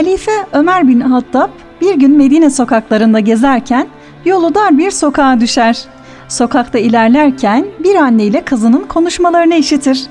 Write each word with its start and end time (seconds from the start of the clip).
Halife 0.00 0.46
Ömer 0.52 0.88
bin 0.88 1.00
Hattab 1.00 1.48
bir 1.80 1.94
gün 1.94 2.16
Medine 2.16 2.50
sokaklarında 2.50 3.20
gezerken 3.20 3.86
yolu 4.24 4.54
dar 4.54 4.78
bir 4.78 4.90
sokağa 4.90 5.40
düşer. 5.40 5.84
Sokakta 6.28 6.78
ilerlerken 6.78 7.66
bir 7.84 7.94
anne 7.94 8.24
ile 8.24 8.44
kızının 8.44 8.84
konuşmalarını 8.84 9.54
işitir. 9.54 10.06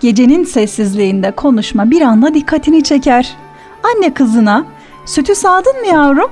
Gecenin 0.00 0.44
sessizliğinde 0.44 1.30
konuşma 1.30 1.90
bir 1.90 2.00
anda 2.00 2.34
dikkatini 2.34 2.82
çeker. 2.82 3.36
Anne 3.82 4.14
kızına, 4.14 4.64
sütü 5.06 5.34
sağdın 5.34 5.80
mı 5.80 5.86
yavrum? 5.86 6.30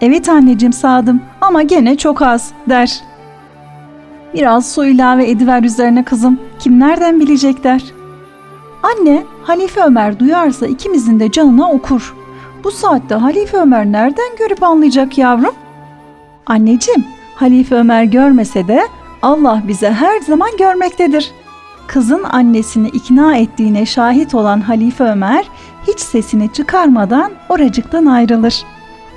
Evet 0.00 0.28
anneciğim 0.28 0.72
sağdım 0.72 1.20
ama 1.40 1.62
gene 1.62 1.96
çok 1.96 2.22
az 2.22 2.52
der. 2.68 3.00
Biraz 4.34 4.72
su 4.72 4.86
ilave 4.86 5.30
ediver 5.30 5.62
üzerine 5.62 6.04
kızım, 6.04 6.40
kim 6.58 6.80
nereden 6.80 7.20
bilecek 7.20 7.64
der. 7.64 7.82
Anne, 8.82 9.24
Halife 9.42 9.80
Ömer 9.80 10.18
duyarsa 10.18 10.66
ikimizin 10.66 11.20
de 11.20 11.30
canına 11.30 11.70
okur. 11.70 12.19
Bu 12.64 12.70
saatte 12.70 13.14
Halife 13.14 13.56
Ömer 13.56 13.86
nereden 13.86 14.36
görüp 14.38 14.62
anlayacak 14.62 15.18
yavrum? 15.18 15.54
Anneciğim, 16.46 17.04
Halife 17.34 17.74
Ömer 17.74 18.04
görmese 18.04 18.68
de 18.68 18.88
Allah 19.22 19.62
bize 19.68 19.92
her 19.92 20.20
zaman 20.20 20.50
görmektedir. 20.58 21.30
Kızın 21.86 22.22
annesini 22.24 22.88
ikna 22.88 23.36
ettiğine 23.36 23.86
şahit 23.86 24.34
olan 24.34 24.60
Halife 24.60 25.04
Ömer 25.04 25.44
hiç 25.88 26.00
sesini 26.00 26.52
çıkarmadan 26.52 27.32
oracıktan 27.48 28.06
ayrılır. 28.06 28.62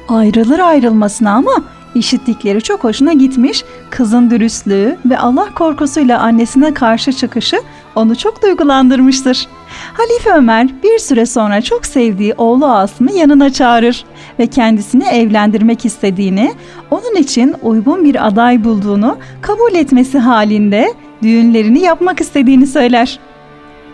Ayrılır 0.09 0.59
ayrılmasına 0.59 1.31
ama 1.31 1.53
işittikleri 1.95 2.61
çok 2.61 2.83
hoşuna 2.83 3.13
gitmiş, 3.13 3.63
kızın 3.89 4.29
dürüstlüğü 4.29 4.97
ve 5.05 5.19
Allah 5.19 5.47
korkusuyla 5.55 6.19
annesine 6.19 6.73
karşı 6.73 7.13
çıkışı 7.13 7.61
onu 7.95 8.15
çok 8.15 8.43
duygulandırmıştır. 8.43 9.47
Halife 9.93 10.31
Ömer 10.31 10.67
bir 10.83 10.99
süre 10.99 11.25
sonra 11.25 11.61
çok 11.61 11.85
sevdiği 11.85 12.33
oğlu 12.33 12.65
Asım'ı 12.65 13.11
yanına 13.11 13.53
çağırır 13.53 14.05
ve 14.39 14.47
kendisini 14.47 15.03
evlendirmek 15.03 15.85
istediğini, 15.85 16.51
onun 16.91 17.15
için 17.15 17.55
uygun 17.61 18.05
bir 18.05 18.27
aday 18.27 18.63
bulduğunu 18.63 19.17
kabul 19.41 19.73
etmesi 19.73 20.19
halinde 20.19 20.93
düğünlerini 21.23 21.79
yapmak 21.79 22.21
istediğini 22.21 22.67
söyler. 22.67 23.19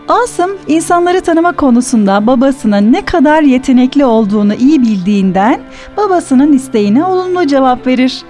Asım 0.08 0.50
insanları 0.68 1.20
tanıma 1.20 1.52
konusunda 1.52 2.26
babasının 2.26 2.92
ne 2.92 3.04
kadar 3.04 3.42
yetenekli 3.42 4.04
olduğunu 4.04 4.54
iyi 4.54 4.82
bildiğinden 4.82 5.60
babasının 5.96 6.52
isteğine 6.52 7.04
olumlu 7.04 7.46
cevap 7.46 7.86
verir. 7.86 8.22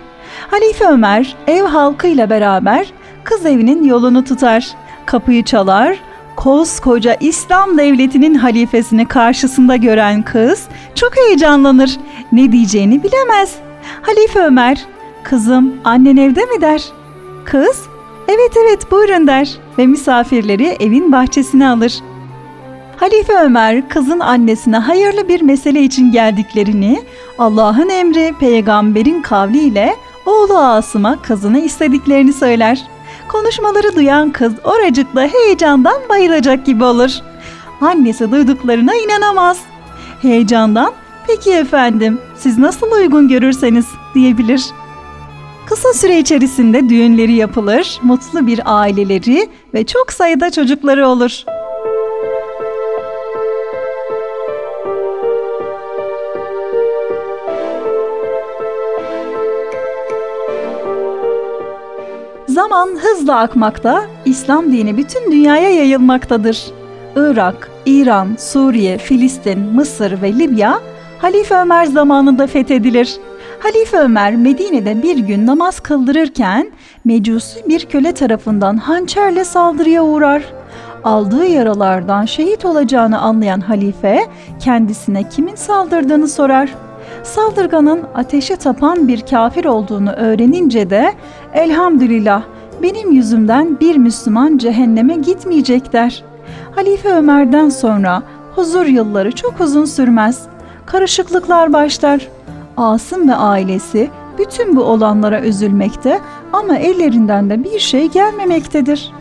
Halife 0.51 0.85
Ömer 0.87 1.37
ev 1.47 1.63
halkıyla 1.63 2.31
beraber 2.31 2.93
kız 3.25 3.47
evinin 3.47 3.85
yolunu 3.85 4.25
tutar. 4.25 4.69
Kapıyı 5.07 5.45
çalar, 5.45 5.99
koskoca 6.37 7.17
İslam 7.21 7.79
devletinin 7.79 8.35
halifesini 8.35 9.09
karşısında 9.09 9.77
gören 9.77 10.23
kız 10.23 10.69
çok 10.95 11.17
heyecanlanır. 11.17 11.97
Ne 12.33 12.53
diyeceğini 12.53 13.03
bilemez. 13.03 13.55
Halife 14.03 14.41
Ömer, 14.41 14.87
kızım 15.23 15.75
annen 15.85 16.17
evde 16.17 16.45
mi 16.45 16.61
der. 16.61 16.85
Kız, 17.45 17.83
evet 18.29 18.53
evet 18.57 18.91
buyurun 18.91 19.27
der 19.27 19.51
ve 19.79 19.87
misafirleri 19.87 20.67
evin 20.67 21.13
bahçesine 21.13 21.69
alır. 21.69 22.01
Halife 22.97 23.33
Ömer 23.45 23.89
kızın 23.89 24.21
annesine 24.21 24.77
hayırlı 24.77 25.29
bir 25.29 25.43
mesele 25.43 25.83
için 25.83 26.13
geldiklerini 26.13 27.03
Allah'ın 27.39 27.89
emri 27.89 28.35
peygamberin 28.41 29.23
kavliyle 29.23 29.97
oğlu 30.27 30.59
Asım'a 30.59 31.23
kızını 31.23 31.59
istediklerini 31.59 32.33
söyler. 32.33 32.83
Konuşmaları 33.33 33.97
duyan 33.97 34.31
kız 34.31 34.53
oracıkla 34.65 35.27
heyecandan 35.27 36.01
bayılacak 36.09 36.67
gibi 36.67 36.85
olur. 36.85 37.11
Annesi 37.81 38.31
duyduklarına 38.31 38.95
inanamaz. 38.95 39.59
Heyecandan 40.23 40.93
peki 41.27 41.53
efendim 41.53 42.19
siz 42.37 42.59
nasıl 42.59 42.93
uygun 42.93 43.29
görürseniz 43.29 43.87
diyebilir. 44.15 44.65
Kısa 45.67 45.93
süre 45.93 46.19
içerisinde 46.19 46.89
düğünleri 46.89 47.33
yapılır, 47.33 47.99
mutlu 48.03 48.47
bir 48.47 48.61
aileleri 48.65 49.49
ve 49.75 49.87
çok 49.87 50.13
sayıda 50.13 50.51
çocukları 50.51 51.09
olur. 51.09 51.45
Zaman 62.61 62.89
hızla 63.03 63.37
akmakta, 63.37 64.05
İslam 64.25 64.73
dini 64.73 64.97
bütün 64.97 65.33
dünyaya 65.33 65.71
yayılmaktadır. 65.71 66.67
Irak, 67.17 67.71
İran, 67.87 68.29
Suriye, 68.39 68.99
Filistin, 68.99 69.59
Mısır 69.59 70.23
ve 70.23 70.39
Libya 70.39 70.81
Halife 71.19 71.55
Ömer 71.55 71.85
zamanında 71.85 72.47
fethedilir. 72.47 73.17
Halife 73.61 73.99
Ömer 73.99 74.37
Medine'de 74.37 75.03
bir 75.03 75.19
gün 75.19 75.47
namaz 75.47 75.81
kıldırırken 75.81 76.71
mecusi 77.05 77.69
bir 77.69 77.85
köle 77.85 78.13
tarafından 78.13 78.77
hançerle 78.77 79.45
saldırıya 79.45 80.05
uğrar. 80.05 80.43
Aldığı 81.05 81.47
yaralardan 81.47 82.25
şehit 82.25 82.65
olacağını 82.65 83.21
anlayan 83.21 83.61
halife 83.61 84.27
kendisine 84.59 85.29
kimin 85.29 85.55
saldırdığını 85.55 86.29
sorar. 86.29 86.75
Saldırganın 87.23 88.03
ateşe 88.15 88.57
tapan 88.57 89.09
bir 89.09 89.21
kafir 89.21 89.65
olduğunu 89.65 90.13
öğrenince 90.13 90.91
de 90.91 91.13
elhamdülillah 91.55 92.43
benim 92.83 93.13
yüzümden 93.13 93.81
bir 93.81 93.97
Müslüman 93.97 94.59
cehenneme 94.59 95.15
gitmeyecek 95.15 95.93
der. 95.93 96.25
Halife 96.75 97.09
Ömer'den 97.09 97.69
sonra 97.69 98.23
huzur 98.55 98.87
yılları 98.87 99.33
çok 99.33 99.61
uzun 99.61 99.85
sürmez. 99.85 100.43
Karışıklıklar 100.87 101.73
başlar. 101.73 102.29
Asım 102.77 103.29
ve 103.29 103.35
ailesi 103.35 104.11
bütün 104.39 104.77
bu 104.77 104.83
olanlara 104.83 105.41
üzülmekte 105.41 106.21
ama 106.53 106.77
ellerinden 106.77 107.51
de 107.51 107.65
bir 107.65 107.79
şey 107.79 108.09
gelmemektedir. 108.09 109.13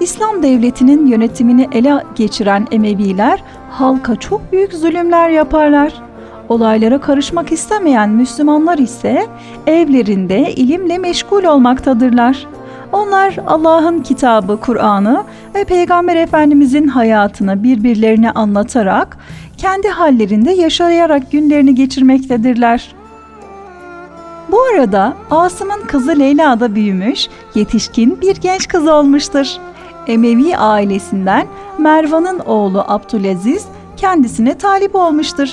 İslam 0.00 0.42
devletinin 0.42 1.06
yönetimini 1.06 1.68
ele 1.72 2.04
geçiren 2.14 2.66
Emeviler 2.70 3.42
halka 3.70 4.16
çok 4.16 4.52
büyük 4.52 4.72
zulümler 4.72 5.30
yaparlar. 5.30 6.02
Olaylara 6.48 7.00
karışmak 7.00 7.52
istemeyen 7.52 8.10
Müslümanlar 8.10 8.78
ise 8.78 9.26
evlerinde 9.66 10.52
ilimle 10.52 10.98
meşgul 10.98 11.44
olmaktadırlar. 11.44 12.46
Onlar 12.92 13.36
Allah'ın 13.46 14.02
kitabı 14.02 14.60
Kur'an'ı 14.60 15.24
ve 15.54 15.64
Peygamber 15.64 16.16
Efendimizin 16.16 16.88
hayatını 16.88 17.62
birbirlerine 17.62 18.30
anlatarak 18.30 19.18
kendi 19.56 19.88
hallerinde 19.88 20.52
yaşayarak 20.52 21.32
günlerini 21.32 21.74
geçirmektedirler. 21.74 22.94
Bu 24.50 24.62
arada 24.62 25.12
Asım'ın 25.30 25.86
kızı 25.86 26.18
Leyla 26.18 26.60
da 26.60 26.74
büyümüş, 26.74 27.28
yetişkin 27.54 28.20
bir 28.20 28.36
genç 28.36 28.68
kız 28.68 28.88
olmuştur. 28.88 29.46
Emevi 30.06 30.56
ailesinden 30.56 31.46
Mervan'ın 31.78 32.38
oğlu 32.38 32.84
Abdülaziz 32.88 33.66
kendisine 33.96 34.58
talip 34.58 34.94
olmuştur. 34.94 35.48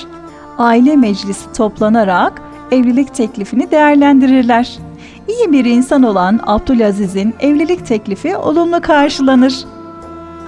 Aile 0.60 0.96
meclisi 0.96 1.52
toplanarak 1.52 2.42
evlilik 2.70 3.14
teklifini 3.14 3.70
değerlendirirler. 3.70 4.78
İyi 5.28 5.52
bir 5.52 5.64
insan 5.64 6.02
olan 6.02 6.40
Abdülaziz'in 6.46 7.34
evlilik 7.40 7.86
teklifi 7.86 8.36
olumlu 8.36 8.80
karşılanır. 8.80 9.64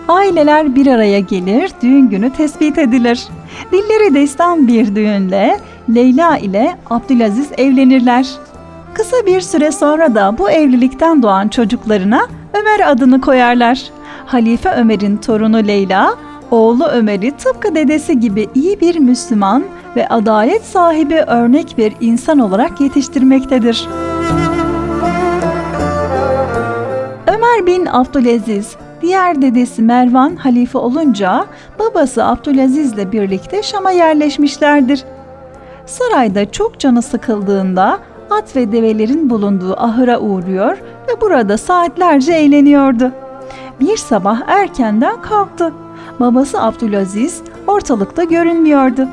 Aileler 0.09 0.75
bir 0.75 0.87
araya 0.87 1.21
gelir, 1.21 1.73
düğün 1.83 2.09
günü 2.09 2.31
tespit 2.31 2.79
edilir. 2.79 3.29
Dilleri 3.73 4.15
destan 4.15 4.69
bir 4.69 4.95
düğünle 4.95 5.59
Leyla 5.95 6.39
ile 6.39 6.77
Abdülaziz 6.91 7.49
evlenirler. 7.59 8.27
Kısa 8.95 9.17
bir 9.27 9.41
süre 9.41 9.73
sonra 9.73 10.15
da 10.15 10.39
bu 10.39 10.51
evlilikten 10.51 11.23
doğan 11.23 11.49
çocuklarına 11.49 12.27
Ömer 12.55 12.91
adını 12.91 13.21
koyarlar. 13.21 13.83
Halife 14.27 14.71
Ömer'in 14.71 15.17
torunu 15.17 15.67
Leyla, 15.67 16.15
oğlu 16.51 16.85
Ömer'i 16.85 17.31
tıpkı 17.37 17.75
dedesi 17.75 18.21
gibi 18.21 18.49
iyi 18.55 18.81
bir 18.81 18.99
Müslüman 18.99 19.65
ve 19.97 20.09
adalet 20.09 20.65
sahibi 20.65 21.17
örnek 21.17 21.79
bir 21.79 21.93
insan 22.01 22.39
olarak 22.39 22.81
yetiştirmektedir. 22.81 23.89
Ömer 27.27 27.67
bin 27.67 27.87
Abdülaziz, 27.87 28.77
diğer 29.03 29.43
dedesi 29.43 29.83
Mervan 29.83 30.37
halife 30.37 30.79
olunca 30.79 31.45
babası 31.79 32.25
Abdülaziz 32.25 32.93
ile 32.93 33.13
birlikte 33.13 33.63
Şam'a 33.63 33.91
yerleşmişlerdir. 33.91 35.05
Sarayda 35.87 36.51
çok 36.51 36.79
canı 36.79 37.03
sıkıldığında 37.03 37.99
at 38.31 38.57
ve 38.57 38.73
develerin 38.73 39.31
bulunduğu 39.31 39.77
ahıra 39.81 40.21
uğruyor 40.21 40.77
ve 41.09 41.21
burada 41.21 41.59
saatlerce 41.59 42.33
eğleniyordu. 42.33 43.13
Bir 43.81 43.97
sabah 43.97 44.41
erkenden 44.47 45.23
kalktı. 45.23 45.73
Babası 46.21 46.63
Abdülaziz 46.63 47.43
ortalıkta 47.67 48.25
görünmüyordu. 48.25 49.09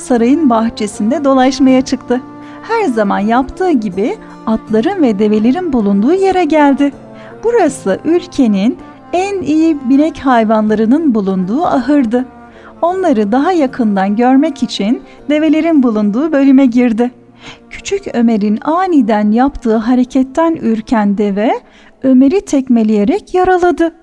Sarayın 0.00 0.50
bahçesinde 0.50 1.24
dolaşmaya 1.24 1.82
çıktı. 1.82 2.20
Her 2.62 2.84
zaman 2.84 3.18
yaptığı 3.18 3.70
gibi 3.70 4.16
atların 4.46 5.02
ve 5.02 5.18
develerin 5.18 5.72
bulunduğu 5.72 6.12
yere 6.12 6.44
geldi. 6.44 6.92
Burası 7.44 7.98
ülkenin 8.04 8.78
en 9.12 9.42
iyi 9.42 9.76
binek 9.88 10.18
hayvanlarının 10.18 11.14
bulunduğu 11.14 11.64
ahırdı. 11.64 12.24
onları 12.82 13.32
daha 13.32 13.52
yakından 13.52 14.16
görmek 14.16 14.62
için 14.62 15.02
develerin 15.30 15.82
bulunduğu 15.82 16.32
bölüme 16.32 16.66
girdi. 16.66 17.10
Küçük 17.70 18.14
Ömer'in 18.14 18.58
aniden 18.62 19.30
yaptığı 19.30 19.76
hareketten 19.76 20.54
ürken 20.54 21.18
deve 21.18 21.52
Ömer'i 22.02 22.40
tekmeleyerek 22.40 23.34
yaraladı. 23.34 23.94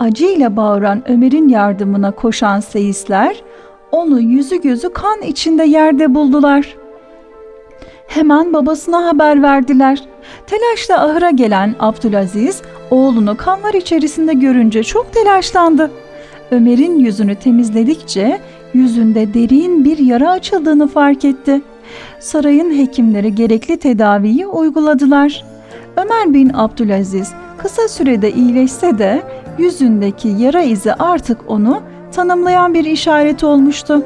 Acıyla 0.00 0.56
bağıran 0.56 1.02
Ömer'in 1.10 1.48
yardımına 1.48 2.10
koşan 2.10 2.60
seyisler 2.60 3.42
onu 3.92 4.20
yüzü 4.20 4.60
gözü 4.60 4.92
kan 4.92 5.22
içinde 5.22 5.64
yerde 5.64 6.14
buldular. 6.14 6.76
Hemen 8.06 8.52
babasına 8.52 9.06
haber 9.06 9.42
verdiler. 9.42 10.02
Telaşla 10.46 11.04
ahıra 11.04 11.30
gelen 11.30 11.74
Abdülaziz 11.80 12.62
oğlunu 12.90 13.36
kanlar 13.36 13.74
içerisinde 13.74 14.32
görünce 14.32 14.82
çok 14.82 15.12
telaşlandı. 15.12 15.90
Ömer'in 16.50 16.98
yüzünü 16.98 17.34
temizledikçe 17.34 18.40
yüzünde 18.74 19.34
derin 19.34 19.84
bir 19.84 19.98
yara 19.98 20.30
açıldığını 20.30 20.88
fark 20.88 21.24
etti. 21.24 21.60
Sarayın 22.20 22.78
hekimleri 22.78 23.34
gerekli 23.34 23.76
tedaviyi 23.76 24.46
uyguladılar. 24.46 25.44
Ömer 25.96 26.34
bin 26.34 26.50
Abdülaziz 26.54 27.32
kısa 27.58 27.88
sürede 27.88 28.32
iyileşse 28.32 28.98
de 28.98 29.22
yüzündeki 29.58 30.28
yara 30.28 30.62
izi 30.62 30.94
artık 30.94 31.38
onu 31.50 31.82
tanımlayan 32.12 32.74
bir 32.74 32.84
işaret 32.84 33.44
olmuştu. 33.44 34.02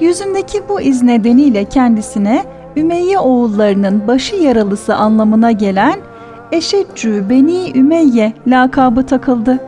Yüzündeki 0.00 0.62
bu 0.68 0.80
iz 0.80 1.02
nedeniyle 1.02 1.64
kendisine 1.64 2.44
Ümeyye 2.76 3.18
oğullarının 3.18 4.08
başı 4.08 4.36
yaralısı 4.36 4.94
anlamına 4.94 5.52
gelen 5.52 5.94
Eşeccü 6.52 7.24
Beni 7.30 7.78
Ümeyye 7.78 8.32
lakabı 8.46 9.06
takıldı. 9.06 9.60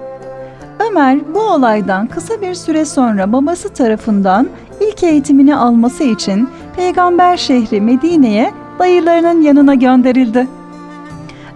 Ömer 0.91 1.35
bu 1.35 1.41
olaydan 1.41 2.07
kısa 2.07 2.41
bir 2.41 2.55
süre 2.55 2.85
sonra 2.85 3.33
babası 3.33 3.69
tarafından 3.69 4.49
ilk 4.81 5.03
eğitimini 5.03 5.57
alması 5.57 6.05
için 6.05 6.49
peygamber 6.77 7.37
şehri 7.37 7.81
Medine'ye 7.81 8.53
dayılarının 8.79 9.43
yanına 9.43 9.75
gönderildi. 9.75 10.47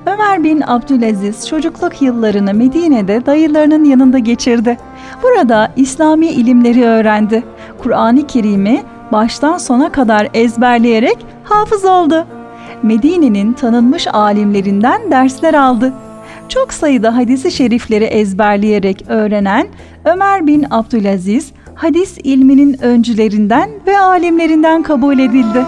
Ömer 0.07 0.45
bin 0.45 0.63
Abdülaziz 0.67 1.49
çocukluk 1.49 2.03
yıllarını 2.03 2.55
Medine'de 2.55 3.27
dayılarının 3.27 3.85
yanında 3.85 4.19
geçirdi. 4.19 4.77
Burada 5.23 5.73
İslami 5.77 6.27
ilimleri 6.27 6.85
öğrendi. 6.85 7.45
Kur'an-ı 7.83 8.27
Kerim'i 8.27 8.83
baştan 9.13 9.59
sona 9.59 9.93
kadar 9.93 10.29
ezberleyerek 10.35 11.19
hafız 11.45 11.85
oldu. 11.85 12.27
Medine'nin 12.83 13.53
tanınmış 13.53 14.07
alimlerinden 14.07 15.11
dersler 15.11 15.55
aldı. 15.55 15.93
Çok 16.49 16.73
sayıda 16.73 17.17
hadisi 17.17 17.51
şerifleri 17.51 18.05
ezberleyerek 18.05 19.05
öğrenen 19.09 19.67
Ömer 20.05 20.47
bin 20.47 20.67
Abdülaziz, 20.71 21.53
hadis 21.75 22.19
ilminin 22.25 22.83
öncülerinden 22.83 23.71
ve 23.87 23.99
alimlerinden 23.99 24.83
kabul 24.83 25.19
edildi. 25.19 25.65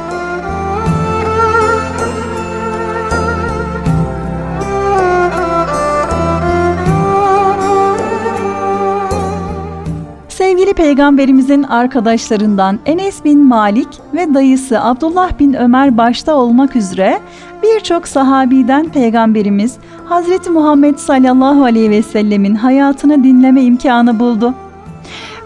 Sevgili 10.72 10.86
Peygamberimizin 10.86 11.62
arkadaşlarından 11.62 12.78
Enes 12.86 13.24
bin 13.24 13.46
Malik 13.46 13.88
ve 14.14 14.34
dayısı 14.34 14.80
Abdullah 14.80 15.38
bin 15.38 15.52
Ömer 15.52 15.96
başta 15.96 16.34
olmak 16.34 16.76
üzere 16.76 17.20
birçok 17.62 18.08
sahabiden 18.08 18.88
Peygamberimiz 18.88 19.76
Hazreti 20.04 20.50
Muhammed 20.50 20.96
sallallahu 20.96 21.64
aleyhi 21.64 21.90
ve 21.90 22.02
sellemin 22.02 22.54
hayatını 22.54 23.24
dinleme 23.24 23.62
imkanı 23.62 24.20
buldu. 24.20 24.54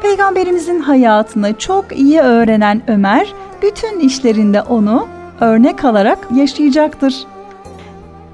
Peygamberimizin 0.03 0.81
hayatını 0.81 1.59
çok 1.59 1.99
iyi 1.99 2.21
öğrenen 2.21 2.83
Ömer, 2.89 3.35
bütün 3.63 4.01
işlerinde 4.01 4.63
onu 4.63 5.07
örnek 5.41 5.85
alarak 5.85 6.19
yaşayacaktır. 6.35 7.27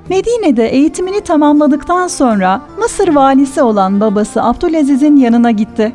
Medine'de 0.09 0.69
eğitimini 0.69 1.21
tamamladıktan 1.21 2.07
sonra 2.07 2.61
Mısır 2.79 3.09
valisi 3.09 3.63
olan 3.63 4.01
babası 4.01 4.43
Abdülaziz'in 4.43 5.17
yanına 5.17 5.51
gitti. 5.51 5.93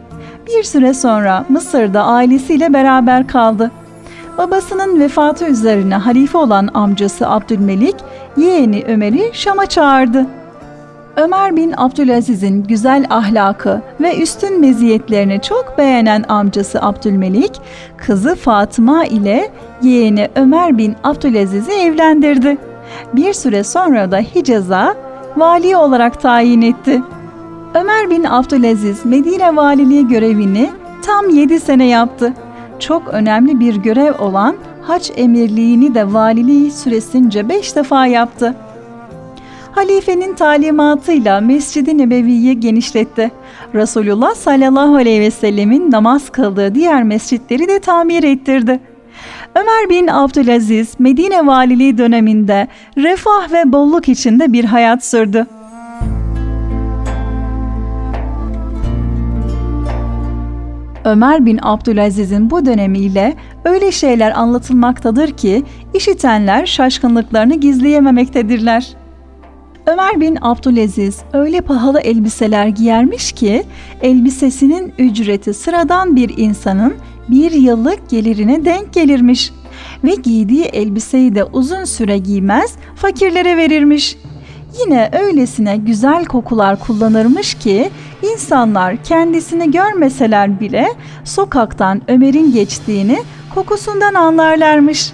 Bir 0.48 0.64
süre 0.64 0.94
sonra 0.94 1.46
Mısır'da 1.50 2.04
ailesiyle 2.04 2.74
beraber 2.74 3.28
kaldı. 3.28 3.72
Babasının 4.38 5.00
vefatı 5.00 5.46
üzerine 5.46 5.96
halife 5.96 6.38
olan 6.38 6.70
amcası 6.74 7.30
Abdülmelik, 7.30 7.96
yeğeni 8.38 8.84
Ömer'i 8.88 9.30
Şam'a 9.34 9.66
çağırdı. 9.66 10.26
Ömer 11.16 11.56
bin 11.56 11.74
Abdülaziz'in 11.78 12.64
güzel 12.64 13.06
ahlakı 13.10 13.82
ve 14.02 14.18
üstün 14.18 14.60
meziyetlerini 14.60 15.42
çok 15.42 15.78
beğenen 15.78 16.24
amcası 16.30 16.82
Abdülmelik, 16.82 17.62
kızı 17.98 18.36
Fatıma 18.36 19.06
ile 19.06 19.52
yeğeni 19.82 20.30
Ömer 20.36 20.78
bin 20.78 20.96
Abdülaziz'i 21.04 21.72
evlendirdi. 21.72 22.58
Bir 23.14 23.34
süre 23.34 23.64
sonra 23.64 24.12
da 24.12 24.18
Hicaz'a 24.18 24.96
vali 25.38 25.78
olarak 25.78 26.22
tayin 26.22 26.62
etti. 26.62 27.02
Ömer 27.78 28.10
bin 28.10 28.24
Abdülaziz 28.24 29.06
Medine 29.06 29.56
valiliği 29.56 30.08
görevini 30.08 30.70
tam 31.02 31.30
7 31.30 31.60
sene 31.60 31.86
yaptı. 31.86 32.34
Çok 32.80 33.08
önemli 33.08 33.60
bir 33.60 33.76
görev 33.76 34.14
olan 34.20 34.56
haç 34.82 35.12
emirliğini 35.16 35.96
de 35.96 36.14
valiliği 36.14 36.72
süresince 36.72 37.50
5 37.50 37.76
defa 37.76 38.08
yaptı. 38.08 38.56
Halifenin 39.72 40.34
talimatıyla 40.34 41.42
Mescid-i 41.42 41.98
Nebevi'yi 41.98 42.60
genişletti. 42.60 43.32
Resulullah 43.74 44.36
sallallahu 44.36 44.96
aleyhi 44.96 45.22
ve 45.22 45.32
sellemin 45.32 45.92
namaz 45.92 46.30
kıldığı 46.30 46.76
diğer 46.76 47.04
mescitleri 47.04 47.68
de 47.68 47.80
tamir 47.80 48.24
ettirdi. 48.24 48.80
Ömer 49.56 49.90
bin 49.90 50.08
Abdülaziz 50.08 51.00
Medine 51.00 51.48
valiliği 51.48 51.98
döneminde 51.98 52.68
refah 52.98 53.52
ve 53.52 53.72
bolluk 53.72 54.10
içinde 54.10 54.54
bir 54.54 54.66
hayat 54.66 55.06
sürdü. 55.06 55.48
Ömer 61.08 61.46
bin 61.46 61.60
Abdülaziz'in 61.62 62.50
bu 62.50 62.66
dönemiyle 62.66 63.36
öyle 63.66 63.92
şeyler 63.92 64.40
anlatılmaktadır 64.40 65.32
ki 65.32 65.64
işitenler 65.94 66.66
şaşkınlıklarını 66.66 67.56
gizleyememektedirler. 67.56 68.88
Ömer 69.86 70.22
bin 70.22 70.38
Abdülaziz 70.42 71.22
öyle 71.34 71.62
pahalı 71.62 72.00
elbiseler 72.00 72.68
giyermiş 72.68 73.32
ki 73.32 73.64
elbisesinin 74.02 74.94
ücreti 74.98 75.54
sıradan 75.54 76.16
bir 76.16 76.38
insanın 76.38 76.96
bir 77.30 77.52
yıllık 77.52 78.10
gelirine 78.10 78.66
denk 78.66 78.94
gelirmiş 78.94 79.52
ve 80.04 80.16
giydiği 80.16 80.64
elbiseyi 80.64 81.36
de 81.36 81.44
uzun 81.44 81.84
süre 81.84 82.18
giymez 82.18 82.76
fakirlere 82.96 83.58
verirmiş. 83.58 84.18
Yine 84.80 85.10
öylesine 85.22 85.78
güzel 85.78 86.26
kokular 86.26 86.80
kullanırmış 86.80 87.54
ki 87.54 87.90
insanlar 88.34 89.04
kendisini 89.04 89.72
görmeseler 89.72 90.60
bile 90.60 90.88
sokaktan 91.24 92.02
Ömer'in 92.08 92.52
geçtiğini 92.52 93.24
kokusundan 93.56 94.14
anlarlarmış. 94.14 95.12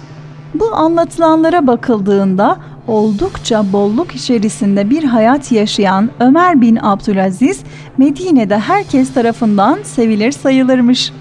Bu 0.54 0.74
anlatılanlara 0.74 1.66
bakıldığında 1.66 2.58
oldukça 2.88 3.72
bolluk 3.72 4.14
içerisinde 4.14 4.90
bir 4.90 5.04
hayat 5.04 5.52
yaşayan 5.52 6.10
Ömer 6.20 6.60
bin 6.60 6.76
Abdülaziz 6.82 7.60
Medine'de 7.98 8.58
herkes 8.58 9.14
tarafından 9.14 9.78
sevilir 9.82 10.32
sayılırmış. 10.32 11.12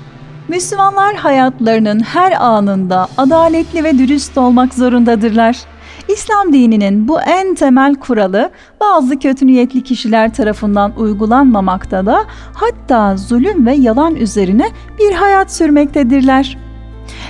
Müslümanlar 0.48 1.16
hayatlarının 1.16 2.00
her 2.00 2.32
anında 2.32 3.08
adaletli 3.18 3.84
ve 3.84 3.98
dürüst 3.98 4.38
olmak 4.38 4.74
zorundadırlar. 4.74 5.58
İslam 6.08 6.54
dininin 6.54 7.08
bu 7.08 7.22
en 7.22 7.56
temel 7.56 7.96
kuralı 7.96 8.52
bazı 8.82 9.20
kötü 9.20 9.48
niyetli 9.48 9.84
kişiler 9.84 10.34
tarafından 10.34 10.94
uygulanmamakta 10.98 12.06
da 12.06 12.26
hatta 12.54 13.18
zulüm 13.18 13.66
ve 13.66 13.74
yalan 13.74 14.16
üzerine 14.16 14.70
bir 15.00 15.14
hayat 15.14 15.54
sürmektedirler. 15.54 16.58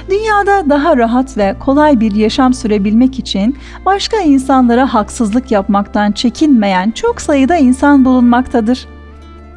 Dünyada 0.09 0.69
daha 0.69 0.97
rahat 0.97 1.37
ve 1.37 1.55
kolay 1.59 1.99
bir 1.99 2.15
yaşam 2.15 2.53
sürebilmek 2.53 3.19
için 3.19 3.57
başka 3.85 4.17
insanlara 4.17 4.93
haksızlık 4.93 5.51
yapmaktan 5.51 6.11
çekinmeyen 6.11 6.91
çok 6.91 7.21
sayıda 7.21 7.55
insan 7.55 8.05
bulunmaktadır. 8.05 8.87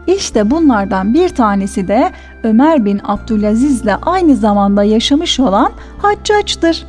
İşte 0.06 0.50
bunlardan 0.50 1.14
bir 1.14 1.28
tanesi 1.28 1.88
de 1.88 2.12
Ömer 2.42 2.84
bin 2.84 3.00
Abdülaziz 3.04 3.82
ile 3.82 3.96
aynı 3.96 4.36
zamanda 4.36 4.84
yaşamış 4.84 5.40
olan 5.40 5.72
Haccaç'tır. 5.98 6.86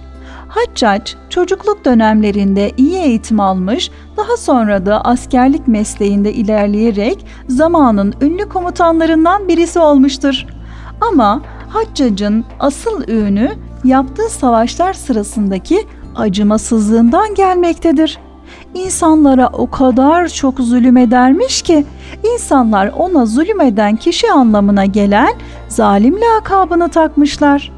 Haccac 0.57 1.13
çocukluk 1.29 1.85
dönemlerinde 1.85 2.71
iyi 2.77 2.97
eğitim 2.97 3.39
almış, 3.39 3.91
daha 4.17 4.37
sonra 4.37 4.85
da 4.85 5.01
askerlik 5.01 5.67
mesleğinde 5.67 6.33
ilerleyerek 6.33 7.25
zamanın 7.47 8.13
ünlü 8.21 8.49
komutanlarından 8.49 9.47
birisi 9.47 9.79
olmuştur. 9.79 10.45
Ama 11.01 11.41
Haccac'ın 11.69 12.45
asıl 12.59 13.07
ünü 13.07 13.51
yaptığı 13.83 14.29
savaşlar 14.29 14.93
sırasındaki 14.93 15.87
acımasızlığından 16.15 17.35
gelmektedir. 17.35 18.19
insanlara 18.73 19.49
o 19.53 19.69
kadar 19.69 20.27
çok 20.27 20.59
zulüm 20.59 20.97
edermiş 20.97 21.61
ki 21.61 21.85
insanlar 22.33 22.91
ona 22.97 23.25
zulüm 23.25 23.61
eden 23.61 23.95
kişi 23.95 24.31
anlamına 24.31 24.85
gelen 24.85 25.33
zalim 25.67 26.15
lakabını 26.21 26.89
takmışlar. 26.89 27.71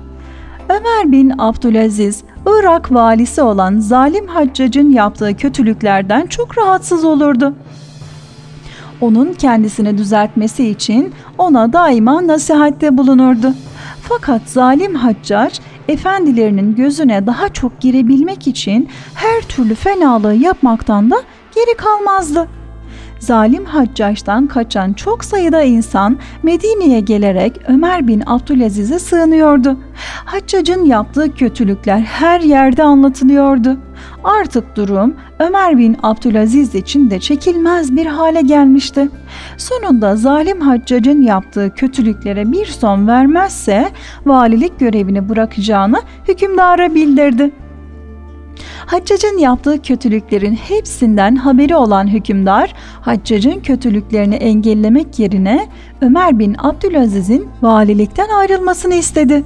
Ömer 0.69 1.11
bin 1.11 1.33
Abdülaziz, 1.37 2.23
Irak 2.49 2.91
valisi 2.91 3.41
olan 3.41 3.79
zalim 3.79 4.27
haccacın 4.27 4.89
yaptığı 4.89 5.37
kötülüklerden 5.37 6.27
çok 6.27 6.57
rahatsız 6.57 7.05
olurdu. 7.05 7.53
Onun 9.01 9.33
kendisini 9.33 9.97
düzeltmesi 9.97 10.67
için 10.67 11.13
ona 11.37 11.73
daima 11.73 12.27
nasihatte 12.27 12.97
bulunurdu. 12.97 13.53
Fakat 14.01 14.41
zalim 14.45 14.95
haccac 14.95 15.59
efendilerinin 15.87 16.75
gözüne 16.75 17.27
daha 17.27 17.49
çok 17.49 17.81
girebilmek 17.81 18.47
için 18.47 18.89
her 19.15 19.41
türlü 19.41 19.75
fenalığı 19.75 20.35
yapmaktan 20.35 21.11
da 21.11 21.15
geri 21.55 21.77
kalmazdı. 21.77 22.58
Zalim 23.19 23.65
Haccaç'tan 23.65 24.47
kaçan 24.47 24.93
çok 24.93 25.25
sayıda 25.25 25.63
insan 25.63 26.17
Medine'ye 26.43 26.99
gelerek 26.99 27.61
Ömer 27.67 28.07
bin 28.07 28.23
Abdülaziz'e 28.25 28.99
sığınıyordu. 28.99 29.77
Haccac'ın 30.25 30.85
yaptığı 30.85 31.35
kötülükler 31.35 31.99
her 31.99 32.41
yerde 32.41 32.83
anlatılıyordu. 32.83 33.77
Artık 34.23 34.75
durum 34.75 35.15
Ömer 35.39 35.77
bin 35.77 35.97
Abdülaziz 36.03 36.75
için 36.75 37.09
de 37.09 37.19
çekilmez 37.19 37.95
bir 37.95 38.05
hale 38.05 38.41
gelmişti. 38.41 39.09
Sonunda 39.57 40.15
zalim 40.15 40.61
Haccac'ın 40.61 41.21
yaptığı 41.21 41.73
kötülüklere 41.75 42.51
bir 42.51 42.65
son 42.65 43.07
vermezse 43.07 43.89
valilik 44.25 44.79
görevini 44.79 45.29
bırakacağını 45.29 46.01
hükümdara 46.27 46.95
bildirdi. 46.95 47.51
Haccac'ın 48.85 49.37
yaptığı 49.37 49.81
kötülüklerin 49.81 50.55
hepsinden 50.55 51.35
haberi 51.35 51.75
olan 51.75 52.07
hükümdar, 52.07 52.73
Haccac'ın 53.01 53.59
kötülüklerini 53.59 54.35
engellemek 54.35 55.19
yerine 55.19 55.67
Ömer 56.01 56.39
bin 56.39 56.55
Abdülaziz'in 56.57 57.47
valilikten 57.61 58.29
ayrılmasını 58.29 58.93
istedi. 58.93 59.43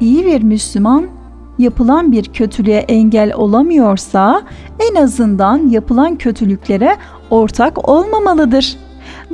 İyi 0.00 0.26
bir 0.26 0.42
Müslüman 0.42 1.06
yapılan 1.58 2.12
bir 2.12 2.24
kötülüğe 2.24 2.78
engel 2.78 3.34
olamıyorsa 3.34 4.42
en 4.90 5.02
azından 5.02 5.68
yapılan 5.68 6.16
kötülüklere 6.16 6.96
ortak 7.30 7.88
olmamalıdır. 7.88 8.76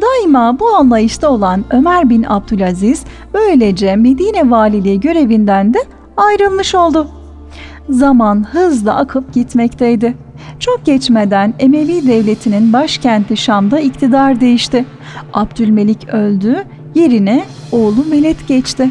Daima 0.02 0.58
bu 0.58 0.68
anlayışta 0.68 1.30
olan 1.30 1.64
Ömer 1.70 2.10
bin 2.10 2.22
Abdülaziz 2.28 3.04
böylece 3.34 3.96
Medine 3.96 4.50
valiliği 4.50 5.00
görevinden 5.00 5.74
de 5.74 5.78
ayrılmış 6.16 6.74
oldu. 6.74 7.21
Zaman 7.90 8.46
hızla 8.52 8.96
akıp 8.96 9.32
gitmekteydi. 9.34 10.14
Çok 10.60 10.84
geçmeden 10.84 11.54
Emevi 11.58 12.06
devletinin 12.06 12.72
başkenti 12.72 13.36
Şam'da 13.36 13.80
iktidar 13.80 14.40
değişti. 14.40 14.84
Abdülmelik 15.32 16.08
öldü, 16.08 16.64
yerine 16.94 17.44
oğlu 17.72 18.10
Veled 18.10 18.36
geçti. 18.48 18.90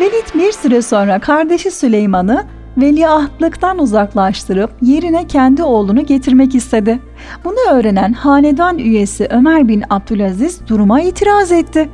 Velid 0.00 0.34
bir 0.34 0.52
süre 0.52 0.82
sonra 0.82 1.18
kardeşi 1.18 1.70
Süleyman'ı 1.70 2.44
veliahtlıktan 2.76 3.78
uzaklaştırıp 3.78 4.70
yerine 4.82 5.26
kendi 5.26 5.62
oğlunu 5.62 6.06
getirmek 6.06 6.54
istedi. 6.54 6.98
Bunu 7.44 7.72
öğrenen 7.72 8.12
hanedan 8.12 8.78
üyesi 8.78 9.26
Ömer 9.30 9.68
bin 9.68 9.84
Abdülaziz 9.90 10.60
duruma 10.68 11.00
itiraz 11.00 11.52
etti. 11.52 11.88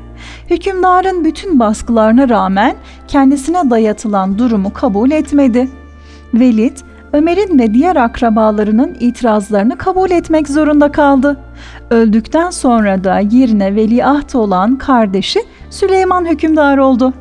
Hükümdarın 0.50 1.24
bütün 1.24 1.58
baskılarına 1.58 2.28
rağmen 2.28 2.76
kendisine 3.08 3.70
dayatılan 3.70 4.38
durumu 4.38 4.72
kabul 4.72 5.10
etmedi. 5.10 5.68
Velid, 6.34 6.76
Ömer'in 7.12 7.58
ve 7.58 7.74
diğer 7.74 7.96
akrabalarının 7.96 8.96
itirazlarını 9.00 9.78
kabul 9.78 10.10
etmek 10.10 10.48
zorunda 10.48 10.92
kaldı. 10.92 11.40
Öldükten 11.90 12.50
sonra 12.50 13.04
da 13.04 13.18
yerine 13.18 13.74
veliaht 13.74 14.34
olan 14.34 14.78
kardeşi 14.78 15.40
Süleyman 15.70 16.24
hükümdar 16.24 16.78
oldu. 16.78 17.12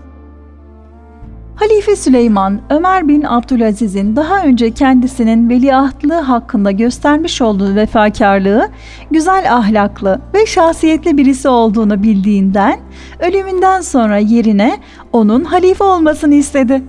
Halife 1.60 1.96
Süleyman, 1.96 2.60
Ömer 2.70 3.08
bin 3.08 3.24
Abdülaziz'in 3.24 4.16
daha 4.16 4.44
önce 4.44 4.72
kendisinin 4.72 5.50
veliahtlığı 5.50 6.20
hakkında 6.20 6.72
göstermiş 6.72 7.42
olduğu 7.42 7.76
vefakarlığı, 7.76 8.70
güzel 9.12 9.56
ahlaklı 9.56 10.22
ve 10.34 10.46
şahsiyetli 10.46 11.18
birisi 11.18 11.50
olduğunu 11.50 12.04
bildiğinden, 12.04 12.80
ölümünden 13.20 13.82
sonra 13.82 14.18
yerine 14.18 14.78
onun 15.14 15.44
halife 15.44 15.84
olmasını 15.84 16.36
istedi. 16.36 16.84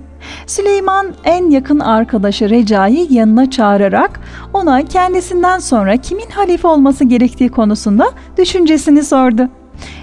Süleyman 0.46 1.06
en 1.24 1.50
yakın 1.50 1.78
arkadaşı 1.78 2.50
Recai'yi 2.50 3.14
yanına 3.14 3.50
çağırarak 3.50 4.20
ona 4.52 4.84
kendisinden 4.84 5.58
sonra 5.58 5.96
kimin 5.96 6.30
halife 6.30 6.68
olması 6.68 7.04
gerektiği 7.04 7.48
konusunda 7.48 8.10
düşüncesini 8.38 9.02
sordu. 9.02 9.48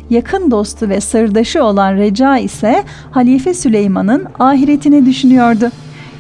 Yakın 0.10 0.52
dostu 0.52 0.90
ve 0.90 1.02
sırdaşı 1.02 1.64
olan 1.64 1.96
Reca 1.96 2.38
ise 2.38 2.84
Halife 3.12 3.54
Süleyman'ın 3.54 4.26
ahiretini 4.40 5.06
düşünüyordu. 5.06 5.72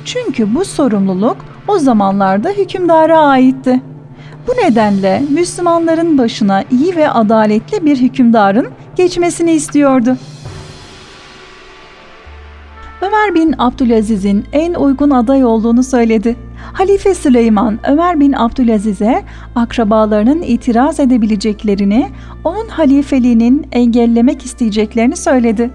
Çünkü 0.05 0.55
bu 0.55 0.65
sorumluluk 0.65 1.37
o 1.67 1.79
zamanlarda 1.79 2.49
hükümdara 2.49 3.19
aitti. 3.19 3.81
Bu 4.47 4.51
nedenle 4.51 5.23
Müslümanların 5.29 6.17
başına 6.17 6.63
iyi 6.71 6.95
ve 6.95 7.09
adaletli 7.09 7.85
bir 7.85 7.97
hükümdarın 7.97 8.67
geçmesini 8.97 9.51
istiyordu. 9.51 10.17
Ömer 13.01 13.35
bin 13.35 13.55
Abdülaziz'in 13.57 14.45
en 14.51 14.73
uygun 14.73 15.09
aday 15.09 15.45
olduğunu 15.45 15.83
söyledi. 15.83 16.35
Halife 16.73 17.15
Süleyman 17.15 17.79
Ömer 17.87 18.19
bin 18.19 18.33
Abdülaziz'e 18.33 19.23
akrabalarının 19.55 20.41
itiraz 20.41 20.99
edebileceklerini, 20.99 22.09
onun 22.43 22.67
halifeliğinin 22.67 23.67
engellemek 23.71 24.45
isteyeceklerini 24.45 25.15
söyledi. 25.15 25.69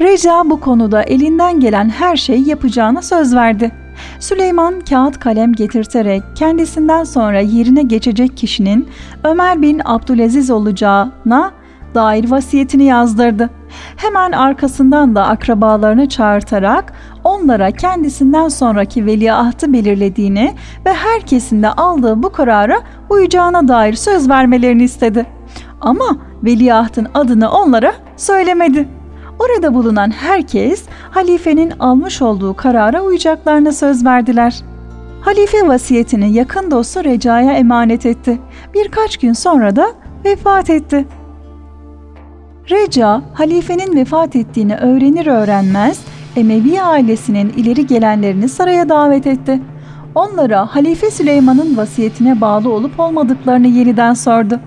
Reca 0.00 0.42
bu 0.44 0.60
konuda 0.60 1.02
elinden 1.02 1.60
gelen 1.60 1.88
her 1.88 2.16
şeyi 2.16 2.48
yapacağına 2.48 3.02
söz 3.02 3.34
verdi. 3.34 3.72
Süleyman 4.20 4.80
kağıt 4.80 5.18
kalem 5.18 5.52
getirterek 5.52 6.22
kendisinden 6.34 7.04
sonra 7.04 7.40
yerine 7.40 7.82
geçecek 7.82 8.36
kişinin 8.36 8.88
Ömer 9.24 9.62
bin 9.62 9.80
Abdülaziz 9.84 10.50
olacağına 10.50 11.59
dair 11.94 12.30
vasiyetini 12.30 12.84
yazdırdı. 12.84 13.50
Hemen 13.96 14.32
arkasından 14.32 15.14
da 15.14 15.26
akrabalarını 15.26 16.08
çağırtarak 16.08 16.92
onlara 17.24 17.70
kendisinden 17.70 18.48
sonraki 18.48 19.06
veliahtı 19.06 19.72
belirlediğini 19.72 20.54
ve 20.86 20.92
herkesin 20.92 21.62
de 21.62 21.68
aldığı 21.68 22.22
bu 22.22 22.32
karara 22.32 22.80
uyacağına 23.10 23.68
dair 23.68 23.94
söz 23.94 24.28
vermelerini 24.28 24.82
istedi. 24.82 25.26
Ama 25.80 26.16
veliahtın 26.44 27.08
adını 27.14 27.50
onlara 27.50 27.92
söylemedi. 28.16 28.88
Orada 29.38 29.74
bulunan 29.74 30.10
herkes 30.10 30.84
halifenin 31.10 31.70
almış 31.70 32.22
olduğu 32.22 32.54
karara 32.54 33.02
uyacaklarına 33.02 33.72
söz 33.72 34.04
verdiler. 34.04 34.62
Halife 35.20 35.68
vasiyetini 35.68 36.32
yakın 36.32 36.70
dostu 36.70 37.04
Reca'ya 37.04 37.52
emanet 37.52 38.06
etti. 38.06 38.38
Birkaç 38.74 39.16
gün 39.16 39.32
sonra 39.32 39.76
da 39.76 39.86
vefat 40.24 40.70
etti. 40.70 41.06
Reca, 42.70 43.22
halifenin 43.34 43.96
vefat 43.96 44.36
ettiğini 44.36 44.76
öğrenir 44.76 45.26
öğrenmez 45.26 46.00
Emevi 46.36 46.82
ailesinin 46.82 47.48
ileri 47.48 47.86
gelenlerini 47.86 48.48
saraya 48.48 48.88
davet 48.88 49.26
etti. 49.26 49.60
Onlara 50.14 50.66
Halife 50.74 51.10
Süleyman'ın 51.10 51.76
vasiyetine 51.76 52.40
bağlı 52.40 52.72
olup 52.72 53.00
olmadıklarını 53.00 53.66
yeniden 53.66 54.14
sordu. 54.14 54.60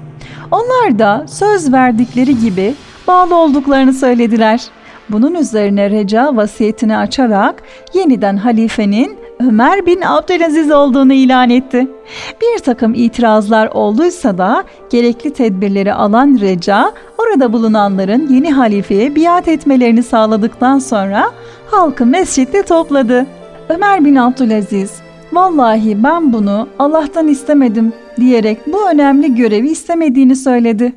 Onlar 0.52 1.00
da 1.00 1.26
söz 1.28 1.74
verdikleri 1.74 2.40
gibi 2.40 2.74
bağlı 3.08 3.36
olduklarını 3.36 3.94
söylediler. 3.94 4.62
Bunun 5.10 5.36
üzerine 5.36 5.90
Reca 5.90 6.36
vasiyetini 6.36 6.98
açarak 6.98 7.64
yeniden 7.94 8.38
halifenin 8.38 9.18
Ömer 9.48 9.86
bin 9.86 10.02
Abdülaziz 10.02 10.72
olduğunu 10.72 11.14
ilan 11.14 11.50
etti. 11.50 11.88
Bir 12.42 12.64
takım 12.64 12.94
itirazlar 12.94 13.68
olduysa 13.68 14.38
da 14.38 14.64
gerekli 14.90 15.34
tedbirleri 15.34 15.94
alan 15.94 16.38
Reca, 16.42 16.92
orada 17.18 17.54
bulunanların 17.54 18.28
yeni 18.30 18.52
halifeye 18.52 19.16
biat 19.16 19.48
etmelerini 19.48 20.04
sağladıktan 20.04 20.80
sonra 20.80 21.32
halkı 21.72 22.06
mescitte 22.06 22.64
topladı. 22.64 23.26
Ömer 23.70 24.06
bin 24.06 24.16
Abdülaziz, 24.16 25.02
vallahi 25.34 26.04
ben 26.04 26.34
bunu 26.34 26.68
Allah'tan 26.80 27.28
istemedim 27.28 27.94
diyerek 28.18 28.58
bu 28.68 28.90
önemli 28.90 29.36
görevi 29.36 29.70
istemediğini 29.70 30.36
söyledi. 30.36 30.94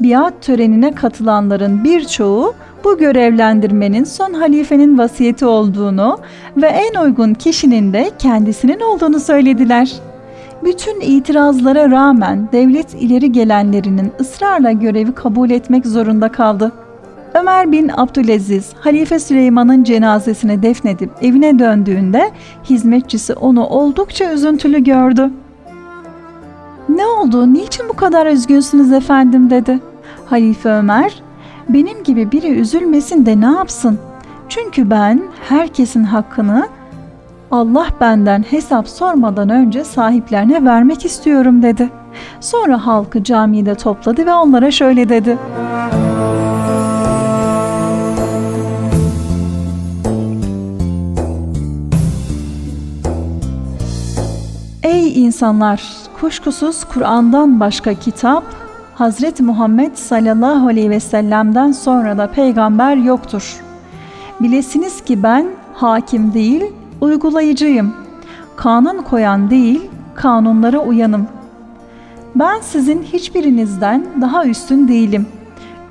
Biat 0.00 0.42
törenine 0.42 0.92
katılanların 0.92 1.84
birçoğu 1.84 2.54
bu 2.84 2.98
görevlendirmenin 2.98 4.04
son 4.04 4.32
halifenin 4.32 4.98
vasiyeti 4.98 5.46
olduğunu 5.46 6.18
ve 6.56 6.66
en 6.66 7.00
uygun 7.00 7.34
kişinin 7.34 7.92
de 7.92 8.10
kendisinin 8.18 8.80
olduğunu 8.80 9.20
söylediler. 9.20 9.92
Bütün 10.64 11.00
itirazlara 11.00 11.90
rağmen 11.90 12.48
devlet 12.52 12.94
ileri 12.94 13.32
gelenlerinin 13.32 14.12
ısrarla 14.20 14.72
görevi 14.72 15.14
kabul 15.14 15.50
etmek 15.50 15.86
zorunda 15.86 16.32
kaldı. 16.32 16.72
Ömer 17.34 17.72
bin 17.72 17.90
Abdülaziz, 17.96 18.72
Halife 18.80 19.18
Süleyman'ın 19.18 19.84
cenazesini 19.84 20.62
defnedip 20.62 21.10
evine 21.22 21.58
döndüğünde 21.58 22.30
hizmetçisi 22.64 23.34
onu 23.34 23.66
oldukça 23.66 24.32
üzüntülü 24.32 24.84
gördü. 24.84 25.30
''Ne 26.88 27.06
oldu, 27.06 27.54
niçin 27.54 27.88
bu 27.88 27.92
kadar 27.92 28.26
üzgünsünüz 28.26 28.92
efendim?'' 28.92 29.50
dedi. 29.50 29.80
Halife 30.26 30.68
Ömer, 30.68 31.22
''Benim 31.68 32.02
gibi 32.04 32.32
biri 32.32 32.48
üzülmesin 32.48 33.26
de 33.26 33.40
ne 33.40 33.46
yapsın? 33.46 33.98
Çünkü 34.48 34.90
ben 34.90 35.22
herkesin 35.48 36.04
hakkını 36.04 36.68
Allah 37.50 37.86
benden 38.00 38.42
hesap 38.42 38.88
sormadan 38.88 39.48
önce 39.48 39.84
sahiplerine 39.84 40.64
vermek 40.64 41.04
istiyorum.'' 41.04 41.62
dedi. 41.62 41.90
Sonra 42.40 42.86
halkı 42.86 43.24
camide 43.24 43.74
topladı 43.74 44.26
ve 44.26 44.34
onlara 44.34 44.70
şöyle 44.70 45.08
dedi. 45.08 45.38
Ey 54.82 55.24
insanlar! 55.24 55.82
Kuşkusuz 56.20 56.84
Kur'an'dan 56.84 57.60
başka 57.60 57.94
kitap, 57.94 58.44
Hazreti 58.94 59.42
Muhammed 59.42 59.94
sallallahu 59.94 60.66
aleyhi 60.66 60.90
ve 60.90 61.00
sellem'den 61.00 61.72
sonra 61.72 62.18
da 62.18 62.26
peygamber 62.26 62.96
yoktur. 62.96 63.60
Bilesiniz 64.40 65.04
ki 65.04 65.22
ben 65.22 65.46
hakim 65.74 66.34
değil, 66.34 66.64
uygulayıcıyım. 67.00 67.94
Kanun 68.56 69.02
koyan 69.02 69.50
değil, 69.50 69.80
kanunlara 70.14 70.78
uyanım. 70.78 71.26
Ben 72.34 72.60
sizin 72.60 73.02
hiçbirinizden 73.02 74.06
daha 74.20 74.46
üstün 74.46 74.88
değilim. 74.88 75.26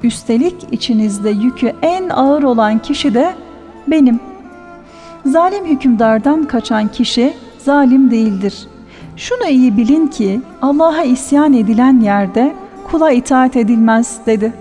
Üstelik 0.04 0.56
içinizde 0.72 1.30
yükü 1.30 1.74
en 1.82 2.10
ağır 2.10 2.44
olan 2.44 2.80
kişi 2.80 3.14
de 3.14 3.34
benim. 3.88 4.20
Zalim 5.26 5.66
hükümdardan 5.66 6.46
kaçan 6.46 6.88
kişi 6.88 7.34
zalim 7.58 8.12
değildir.'' 8.12 8.74
Şunu 9.18 9.48
iyi 9.50 9.78
bilin 9.78 10.08
ki 10.08 10.42
Allah'a 10.62 11.04
isyan 11.04 11.54
edilen 11.54 12.00
yerde 12.00 12.54
kula 12.94 13.12
itaat 13.12 13.56
edilmez 13.56 14.18
dedi. 14.26 14.54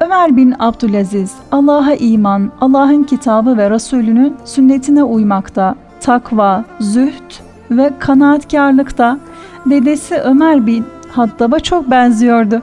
Ömer 0.00 0.36
bin 0.36 0.54
Abdülaziz 0.58 1.34
Allah'a 1.52 1.94
iman, 1.94 2.50
Allah'ın 2.60 3.02
kitabı 3.02 3.56
ve 3.56 3.70
Resulünün 3.70 4.36
sünnetine 4.44 5.02
uymakta, 5.02 5.74
takva, 6.00 6.64
zühd 6.80 7.30
ve 7.70 7.90
kanaatkarlıkta 7.98 9.18
dedesi 9.66 10.14
Ömer 10.14 10.66
bin 10.66 10.84
Hattab'a 11.08 11.60
çok 11.60 11.90
benziyordu. 11.90 12.62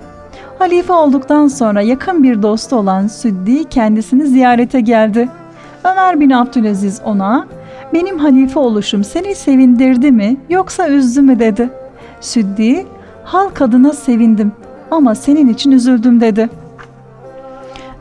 Halife 0.60 0.94
olduktan 0.94 1.48
sonra 1.48 1.82
yakın 1.82 2.24
bir 2.24 2.42
dostu 2.42 2.76
olan 2.76 3.08
Süddi 3.08 3.64
kendisini 3.64 4.26
ziyarete 4.28 4.82
geldi. 4.82 5.30
Ömer 5.84 6.20
bin 6.20 6.30
Abdülaziz 6.30 7.02
ona 7.06 7.48
benim 7.94 8.20
halife 8.20 8.60
oluşum 8.60 9.04
seni 9.04 9.36
sevindirdi 9.36 10.12
mi 10.12 10.38
yoksa 10.50 10.90
üzdü 10.90 11.22
mü 11.22 11.40
dedi. 11.40 11.70
Süddi, 12.22 12.86
halk 13.24 13.62
adına 13.62 13.94
sevindim 13.94 14.51
ama 14.92 15.15
senin 15.15 15.50
için 15.50 15.72
üzüldüm 15.72 16.22
dedi. 16.22 16.50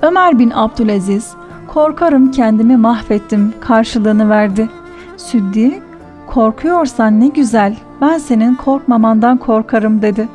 Ömer 0.03 0.39
bin 0.39 0.51
Abdülaziz, 0.55 1.33
korkarım 1.69 2.31
kendimi 2.31 2.77
mahvettim 2.77 3.55
karşılığını 3.61 4.31
verdi. 4.31 4.69
Süddi, 5.17 5.83
korkuyorsan 6.27 7.21
ne 7.21 7.29
güzel 7.29 7.77
ben 8.01 8.19
senin 8.19 8.55
korkmamandan 8.55 9.39
korkarım 9.39 10.03
dedi. 10.03 10.29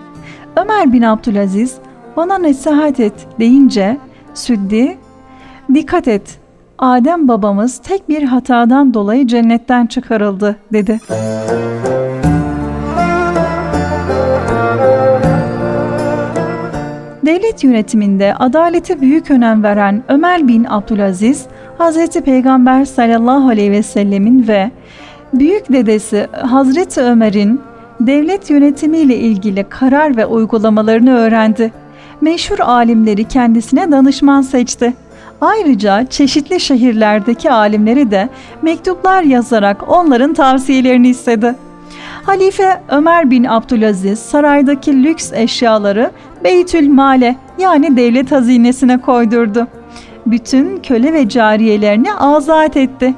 Ömer 0.56 0.94
bin 0.94 1.02
Abdülaziz, 1.02 1.78
bana 2.18 2.44
nasihat 2.44 3.00
et 3.00 3.28
deyince 3.40 3.98
Süddi, 4.34 4.98
dikkat 5.74 6.08
et 6.08 6.40
Adem 6.78 7.28
babamız 7.28 7.78
tek 7.78 8.10
bir 8.10 8.24
hatadan 8.24 8.94
dolayı 8.94 9.28
cennetten 9.28 9.86
çıkarıldı 9.86 10.56
dedi. 10.74 11.00
Devlet 17.28 17.64
yönetiminde 17.64 18.36
adalete 18.36 19.02
büyük 19.02 19.32
önem 19.32 19.64
veren 19.64 20.04
Ömer 20.08 20.48
bin 20.48 20.64
Abdülaziz, 20.70 21.46
Hz. 21.80 22.22
Peygamber 22.22 22.86
sallallahu 22.86 23.50
aleyhi 23.50 23.72
ve 23.72 23.84
sellemin 23.84 24.48
ve 24.48 24.72
büyük 25.34 25.72
dedesi 25.72 26.28
Hazreti 26.32 27.02
Ömer'in 27.02 27.62
devlet 28.00 28.50
yönetimiyle 28.50 29.16
ilgili 29.16 29.64
karar 29.70 30.18
ve 30.18 30.26
uygulamalarını 30.26 31.18
öğrendi. 31.18 31.72
Meşhur 32.22 32.60
alimleri 32.60 33.24
kendisine 33.24 33.92
danışman 33.92 34.42
seçti. 34.42 34.94
Ayrıca 35.42 36.06
çeşitli 36.06 36.60
şehirlerdeki 36.60 37.52
alimleri 37.52 38.12
de 38.12 38.30
mektuplar 38.62 39.24
yazarak 39.24 39.90
onların 39.90 40.34
tavsiyelerini 40.34 41.10
istedi. 41.10 41.56
Halife 42.28 42.82
Ömer 42.90 43.32
bin 43.32 43.44
Abdülaziz 43.44 44.20
saraydaki 44.20 45.04
lüks 45.04 45.34
eşyaları 45.34 46.12
Beytül 46.44 46.90
Male 46.90 47.36
yani 47.60 47.98
devlet 47.98 48.32
hazinesine 48.32 49.02
koydurdu. 49.02 49.68
Bütün 50.26 50.78
köle 50.78 51.14
ve 51.14 51.30
cariyelerini 51.30 52.14
azat 52.14 52.78
etti. 52.78 53.14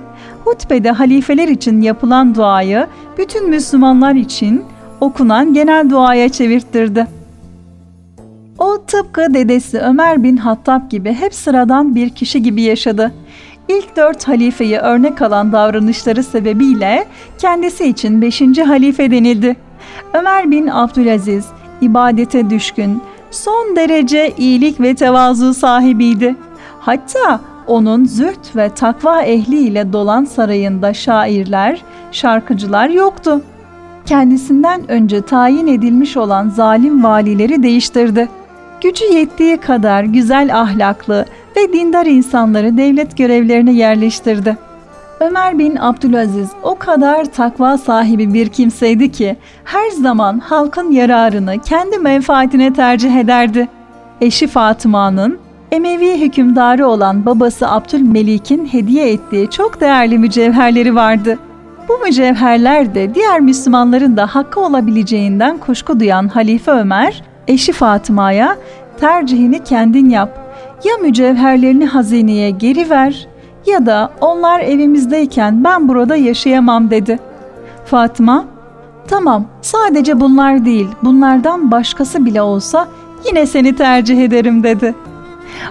Hutbede 0.46 0.92
halifeler 0.92 1.48
için 1.48 1.82
yapılan 1.82 2.36
duayı 2.36 2.88
bütün 3.18 3.50
Müslümanlar 3.50 4.16
için 4.16 4.64
okunan 5.02 5.54
genel 5.54 5.90
duaya 5.90 6.30
çevirttirdi. 6.30 7.08
O 8.58 8.78
tıpkı 8.88 9.34
dedesi 9.34 9.80
Ömer 9.80 10.24
bin 10.24 10.38
Hattab 10.38 10.90
gibi 10.90 11.14
hep 11.14 11.34
sıradan 11.34 11.96
bir 11.96 12.10
kişi 12.10 12.44
gibi 12.44 12.62
yaşadı. 12.62 13.12
İlk 13.68 13.96
dört 13.98 14.28
halifeyi 14.28 14.78
örnek 14.78 15.22
alan 15.22 15.52
davranışları 15.52 16.24
sebebiyle 16.24 17.06
kendisi 17.38 17.86
için 17.86 18.22
beşinci 18.22 18.64
halife 18.64 19.12
denildi. 19.12 19.56
Ömer 20.14 20.52
bin 20.52 20.68
Abdülaziz 20.68 21.46
ibadete 21.82 22.50
düşkün, 22.50 23.02
son 23.32 23.76
derece 23.76 24.34
iyilik 24.38 24.80
ve 24.80 24.96
tevazu 24.96 25.54
sahibiydi. 25.54 26.36
Hatta 26.80 27.40
onun 27.68 28.06
züht 28.06 28.56
ve 28.56 28.70
takva 28.70 29.22
ehliyle 29.22 29.94
dolan 29.94 30.26
sarayında 30.26 30.94
şairler, 30.94 31.82
şarkıcılar 32.12 32.90
yoktu. 32.90 33.42
Kendisinden 34.06 34.92
önce 34.92 35.22
tayin 35.22 35.68
edilmiş 35.68 36.18
olan 36.18 36.50
zalim 36.50 37.04
valileri 37.04 37.64
değiştirdi. 37.64 38.30
Gücü 38.82 39.06
yettiği 39.14 39.58
kadar 39.58 40.04
güzel 40.04 40.60
ahlaklı 40.62 41.26
ve 41.58 41.74
dindar 41.74 42.06
insanları 42.06 42.78
devlet 42.78 43.18
görevlerine 43.18 43.72
yerleştirdi. 43.72 44.69
Ömer 45.20 45.60
bin 45.60 45.76
Abdülaziz 45.76 46.50
o 46.64 46.76
kadar 46.76 47.26
takva 47.26 47.78
sahibi 47.78 48.34
bir 48.34 48.50
kimseydi 48.50 49.12
ki 49.12 49.38
her 49.64 49.90
zaman 49.90 50.40
halkın 50.40 50.92
yararını 50.92 51.62
kendi 51.62 51.98
menfaatine 51.98 52.74
tercih 52.74 53.16
ederdi. 53.16 53.68
Eşi 54.22 54.48
Fatıma'nın 54.48 55.40
Emevi 55.72 56.22
hükümdarı 56.22 56.88
olan 56.88 57.26
babası 57.26 57.72
Abdülmelik'in 57.72 58.66
hediye 58.66 59.12
ettiği 59.12 59.50
çok 59.50 59.82
değerli 59.82 60.18
mücevherleri 60.18 60.96
vardı. 60.96 61.40
Bu 61.90 61.98
mücevherler 61.98 62.96
de 62.96 63.16
diğer 63.16 63.40
Müslümanların 63.40 64.18
da 64.18 64.28
hakkı 64.28 64.60
olabileceğinden 64.60 65.58
kuşku 65.58 66.00
duyan 66.00 66.28
Halife 66.28 66.72
Ömer, 66.72 67.24
eşi 67.48 67.72
Fatıma'ya 67.72 68.58
tercihini 69.00 69.64
kendin 69.64 70.10
yap. 70.10 70.40
Ya 70.84 70.98
mücevherlerini 70.98 71.86
hazineye 71.86 72.50
geri 72.50 72.90
ver 72.90 73.28
ya 73.70 73.86
da 73.86 74.10
onlar 74.22 74.60
evimizdeyken 74.60 75.64
ben 75.64 75.88
burada 75.88 76.16
yaşayamam 76.16 76.90
dedi. 76.90 77.20
Fatıma, 77.86 78.46
tamam 79.08 79.46
sadece 79.62 80.20
bunlar 80.20 80.66
değil 80.66 80.88
bunlardan 81.04 81.72
başkası 81.72 82.26
bile 82.26 82.42
olsa 82.42 82.88
yine 83.28 83.46
seni 83.46 83.76
tercih 83.76 84.24
ederim 84.24 84.64
dedi. 84.64 84.96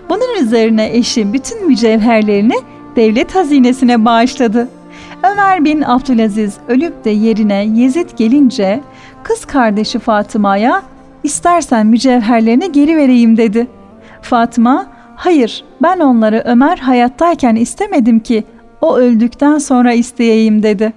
Bunun 0.09 0.43
üzerine 0.43 0.97
eşi 0.97 1.33
bütün 1.33 1.67
mücevherlerini 1.67 2.57
devlet 2.97 3.35
hazinesine 3.35 4.05
bağışladı. 4.05 4.69
Ömer 5.33 5.65
bin 5.65 5.83
Abdülaziz 5.83 6.57
ölüp 6.69 7.05
de 7.05 7.11
yerine 7.11 7.65
Yezid 7.65 8.11
gelince 8.17 8.81
kız 9.23 9.45
kardeşi 9.45 9.99
Fatıma'ya 9.99 10.83
İstersen 11.23 11.87
mücevherlerini 11.87 12.73
geri 12.73 12.97
vereyim 12.97 13.37
dedi. 13.37 13.67
Fatma, 14.23 14.87
hayır 15.19 15.65
ben 15.83 15.99
onları 16.01 16.43
Ömer 16.47 16.79
hayattayken 16.79 17.57
istemedim 17.57 18.21
ki 18.21 18.45
o 18.81 18.97
öldükten 18.97 19.59
sonra 19.59 19.93
isteyeyim 19.93 20.63
dedi. 20.63 20.93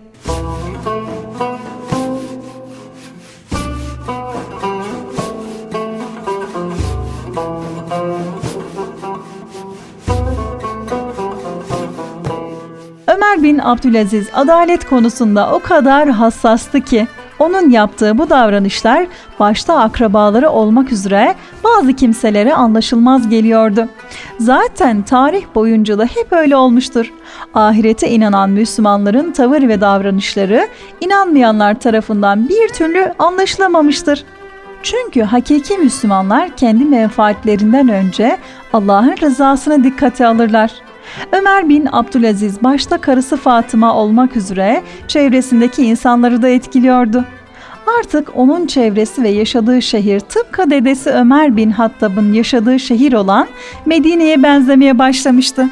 Ömer 13.08 13.44
bin 13.44 13.58
Abdülaziz 13.58 14.28
adalet 14.34 14.90
konusunda 14.90 15.54
o 15.54 15.60
kadar 15.60 16.10
hassastı 16.10 16.82
ki 16.82 17.08
Onun 17.42 17.70
yaptığı 17.70 18.18
bu 18.18 18.30
davranışlar 18.30 19.08
başta 19.40 19.78
akrabaları 19.78 20.50
olmak 20.50 20.92
üzere 20.92 21.36
bazı 21.64 21.94
kimselere 21.94 22.54
anlaşılmaz 22.54 23.30
geliyordu. 23.30 23.88
Zaten 24.40 25.02
tarih 25.02 25.44
boyunca 25.56 25.98
da 25.98 26.06
hep 26.06 26.34
öyle 26.34 26.56
olmuştur. 26.56 27.14
Ahirete 27.54 28.10
inanan 28.10 28.50
Müslümanların 28.50 29.32
tavır 29.32 29.62
ve 29.62 29.82
davranışları 29.82 30.68
inanmayanlar 31.02 31.80
tarafından 31.80 32.50
bir 32.50 32.70
türlü 32.70 33.14
anlaşılamamıştır. 33.20 34.24
Çünkü 34.84 35.22
hakiki 35.22 35.78
Müslümanlar 35.78 36.56
kendi 36.58 36.86
menfaatlerinden 36.86 37.90
önce 37.90 38.38
Allah'ın 38.74 39.18
rızasını 39.22 39.84
dikkate 39.84 40.28
alırlar. 40.28 40.72
Ömer 41.32 41.69
bin 41.69 41.88
Abdülaziz 41.91 42.63
başta 42.63 42.97
karısı 42.97 43.38
Fatıma 43.38 43.95
olmak 43.95 44.38
üzere 44.38 44.82
çevresindeki 45.08 45.86
insanları 45.86 46.41
da 46.41 46.47
etkiliyordu. 46.50 47.26
Artık 48.00 48.30
onun 48.36 48.67
çevresi 48.67 49.24
ve 49.24 49.30
yaşadığı 49.30 49.82
şehir 49.82 50.19
tıpkı 50.19 50.69
dedesi 50.69 51.10
Ömer 51.10 51.58
bin 51.58 51.71
Hattab'ın 51.71 52.34
yaşadığı 52.34 52.80
şehir 52.80 53.13
olan 53.13 53.47
Medine'ye 53.86 54.43
benzemeye 54.43 55.00
başlamıştı. 55.00 55.69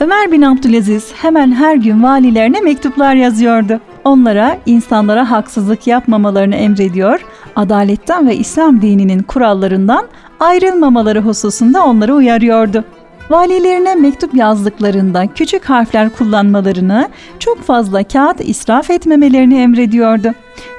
Ömer 0.00 0.32
bin 0.32 0.42
Abdülaziz 0.42 1.12
hemen 1.14 1.52
her 1.52 1.76
gün 1.76 2.02
valilerine 2.02 2.60
mektuplar 2.60 3.14
yazıyordu. 3.14 3.80
Onlara 4.04 4.58
insanlara 4.66 5.30
haksızlık 5.30 5.86
yapmamalarını 5.86 6.56
emrediyor, 6.56 7.24
adaletten 7.56 8.28
ve 8.28 8.36
İslam 8.36 8.82
dininin 8.82 9.22
kurallarından 9.22 10.06
ayrılmamaları 10.40 11.20
hususunda 11.20 11.84
onları 11.84 12.14
uyarıyordu. 12.14 12.84
Valilerine 13.32 13.94
mektup 13.94 14.34
yazdıklarında 14.34 15.26
küçük 15.26 15.64
harfler 15.64 16.10
kullanmalarını, 16.10 17.08
çok 17.38 17.62
fazla 17.62 18.04
kağıt 18.04 18.40
israf 18.40 18.90
etmemelerini 18.90 19.58
emrediyordu. 19.58 20.32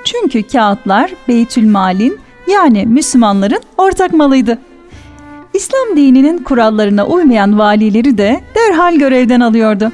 Çünkü 0.05 0.43
kağıtlar 0.43 1.11
Beytül 1.27 1.69
Mal'in 1.69 2.19
yani 2.47 2.85
Müslümanların 2.85 3.61
ortak 3.77 4.13
malıydı. 4.13 4.59
İslam 5.53 5.95
dininin 5.95 6.43
kurallarına 6.43 7.05
uymayan 7.05 7.59
valileri 7.59 8.17
de 8.17 8.41
derhal 8.55 8.95
görevden 8.95 9.39
alıyordu. 9.39 9.91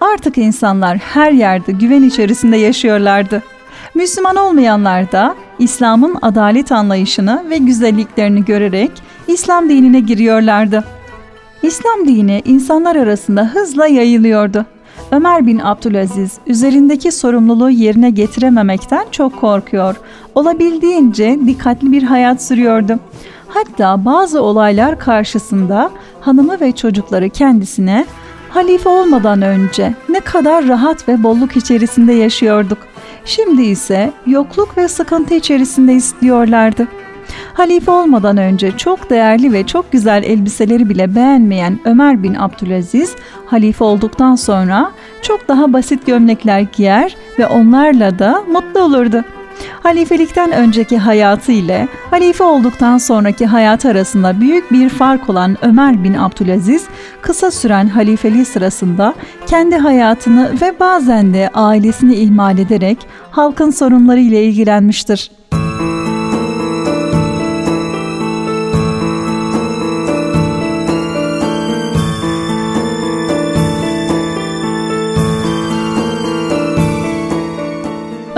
Artık 0.00 0.38
insanlar 0.38 0.98
her 0.98 1.32
yerde 1.32 1.72
güven 1.72 2.02
içerisinde 2.02 2.56
yaşıyorlardı. 2.56 3.42
Müslüman 3.94 4.36
olmayanlar 4.36 5.12
da 5.12 5.34
İslam'ın 5.58 6.16
adalet 6.22 6.72
anlayışını 6.72 7.44
ve 7.50 7.58
güzelliklerini 7.58 8.44
görerek 8.44 8.90
İslam 9.28 9.68
dinine 9.68 10.00
giriyorlardı. 10.00 10.84
İslam 11.66 12.06
dini 12.06 12.42
insanlar 12.44 12.96
arasında 12.96 13.44
hızla 13.54 13.86
yayılıyordu. 13.86 14.66
Ömer 15.12 15.46
bin 15.46 15.58
Abdülaziz 15.58 16.38
üzerindeki 16.46 17.12
sorumluluğu 17.12 17.70
yerine 17.70 18.10
getirememekten 18.10 19.06
çok 19.10 19.40
korkuyor. 19.40 19.96
Olabildiğince 20.34 21.38
dikkatli 21.46 21.92
bir 21.92 22.02
hayat 22.02 22.42
sürüyordu. 22.42 22.98
Hatta 23.48 24.04
bazı 24.04 24.42
olaylar 24.42 24.98
karşısında 24.98 25.90
hanımı 26.20 26.60
ve 26.60 26.72
çocukları 26.72 27.30
kendisine 27.30 28.06
halife 28.50 28.88
olmadan 28.88 29.42
önce 29.42 29.94
ne 30.08 30.20
kadar 30.20 30.68
rahat 30.68 31.08
ve 31.08 31.22
bolluk 31.22 31.56
içerisinde 31.56 32.12
yaşıyorduk. 32.12 32.78
Şimdi 33.24 33.62
ise 33.62 34.12
yokluk 34.26 34.76
ve 34.78 34.88
sıkıntı 34.88 35.34
içerisinde 35.34 35.94
istiyorlardı. 35.94 36.88
Halife 37.56 37.90
olmadan 37.90 38.36
önce 38.36 38.76
çok 38.76 39.10
değerli 39.10 39.52
ve 39.52 39.66
çok 39.66 39.92
güzel 39.92 40.22
elbiseleri 40.22 40.88
bile 40.88 41.14
beğenmeyen 41.14 41.80
Ömer 41.84 42.22
bin 42.22 42.34
Abdülaziz, 42.34 43.14
halife 43.46 43.84
olduktan 43.84 44.34
sonra 44.34 44.90
çok 45.22 45.48
daha 45.48 45.72
basit 45.72 46.06
gömlekler 46.06 46.60
giyer 46.60 47.16
ve 47.38 47.46
onlarla 47.46 48.18
da 48.18 48.42
mutlu 48.52 48.80
olurdu. 48.80 49.24
Halifelikten 49.82 50.52
önceki 50.52 50.98
hayatı 50.98 51.52
ile 51.52 51.88
halife 52.10 52.44
olduktan 52.44 52.98
sonraki 52.98 53.46
hayat 53.46 53.86
arasında 53.86 54.40
büyük 54.40 54.72
bir 54.72 54.88
fark 54.88 55.30
olan 55.30 55.56
Ömer 55.62 56.04
bin 56.04 56.14
Abdülaziz, 56.14 56.84
kısa 57.22 57.50
süren 57.50 57.88
halifeliği 57.88 58.44
sırasında 58.44 59.14
kendi 59.46 59.76
hayatını 59.76 60.52
ve 60.62 60.80
bazen 60.80 61.34
de 61.34 61.50
ailesini 61.54 62.14
ihmal 62.14 62.58
ederek 62.58 62.98
halkın 63.30 63.70
sorunları 63.70 64.20
ile 64.20 64.44
ilgilenmiştir. 64.44 65.30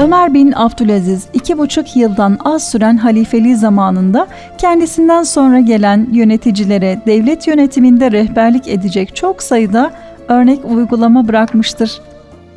Ömer 0.09 0.35
bin 0.35 0.53
Abdülaziz 0.53 1.27
iki 1.33 1.59
buçuk 1.59 1.97
yıldan 1.97 2.39
az 2.45 2.71
süren 2.71 2.97
halifeliği 2.97 3.57
zamanında 3.57 4.27
kendisinden 4.59 5.23
sonra 5.23 5.61
gelen 5.61 6.09
yöneticilere 6.13 7.01
devlet 7.07 7.47
yönetiminde 7.47 8.13
rehberlik 8.13 8.69
edecek 8.69 9.17
çok 9.17 9.43
sayıda 9.43 9.93
örnek 10.29 10.65
uygulama 10.65 11.29
bırakmıştır. 11.29 12.01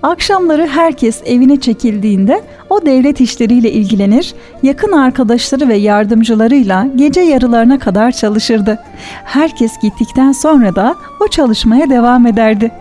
Akşamları 0.03 0.67
herkes 0.67 1.21
evine 1.25 1.59
çekildiğinde 1.59 2.41
o 2.69 2.85
devlet 2.85 3.21
işleriyle 3.21 3.71
ilgilenir, 3.71 4.33
yakın 4.63 4.91
arkadaşları 4.91 5.67
ve 5.67 5.75
yardımcılarıyla 5.75 6.87
gece 6.95 7.21
yarılarına 7.21 7.79
kadar 7.79 8.11
çalışırdı. 8.11 8.79
Herkes 9.23 9.71
gittikten 9.81 10.31
sonra 10.31 10.75
da 10.75 10.95
o 11.19 11.27
çalışmaya 11.27 11.89
devam 11.89 12.27
ederdi. 12.27 12.71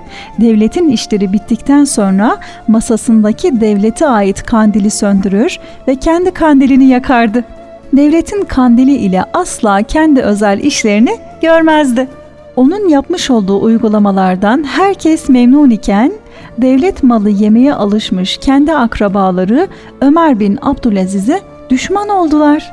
Devletin 0.40 0.88
işleri 0.88 1.32
bittikten 1.32 1.84
sonra 1.84 2.38
masasındaki 2.68 3.60
devlete 3.60 4.06
ait 4.06 4.42
kandili 4.42 4.90
söndürür 4.90 5.58
ve 5.88 5.96
kendi 5.96 6.30
kandilini 6.30 6.86
yakardı. 6.86 7.44
Devletin 7.92 8.44
kandili 8.44 8.96
ile 8.96 9.24
asla 9.34 9.82
kendi 9.82 10.20
özel 10.20 10.58
işlerini 10.58 11.18
görmezdi. 11.42 12.08
Onun 12.56 12.88
yapmış 12.88 13.30
olduğu 13.30 13.62
uygulamalardan 13.62 14.64
herkes 14.64 15.28
memnun 15.28 15.70
iken 15.70 16.12
devlet 16.62 17.02
malı 17.02 17.30
yemeye 17.30 17.74
alışmış 17.74 18.36
kendi 18.36 18.74
akrabaları 18.74 19.68
Ömer 20.00 20.40
bin 20.40 20.58
Abdülaziz'e 20.62 21.40
düşman 21.70 22.08
oldular. 22.08 22.72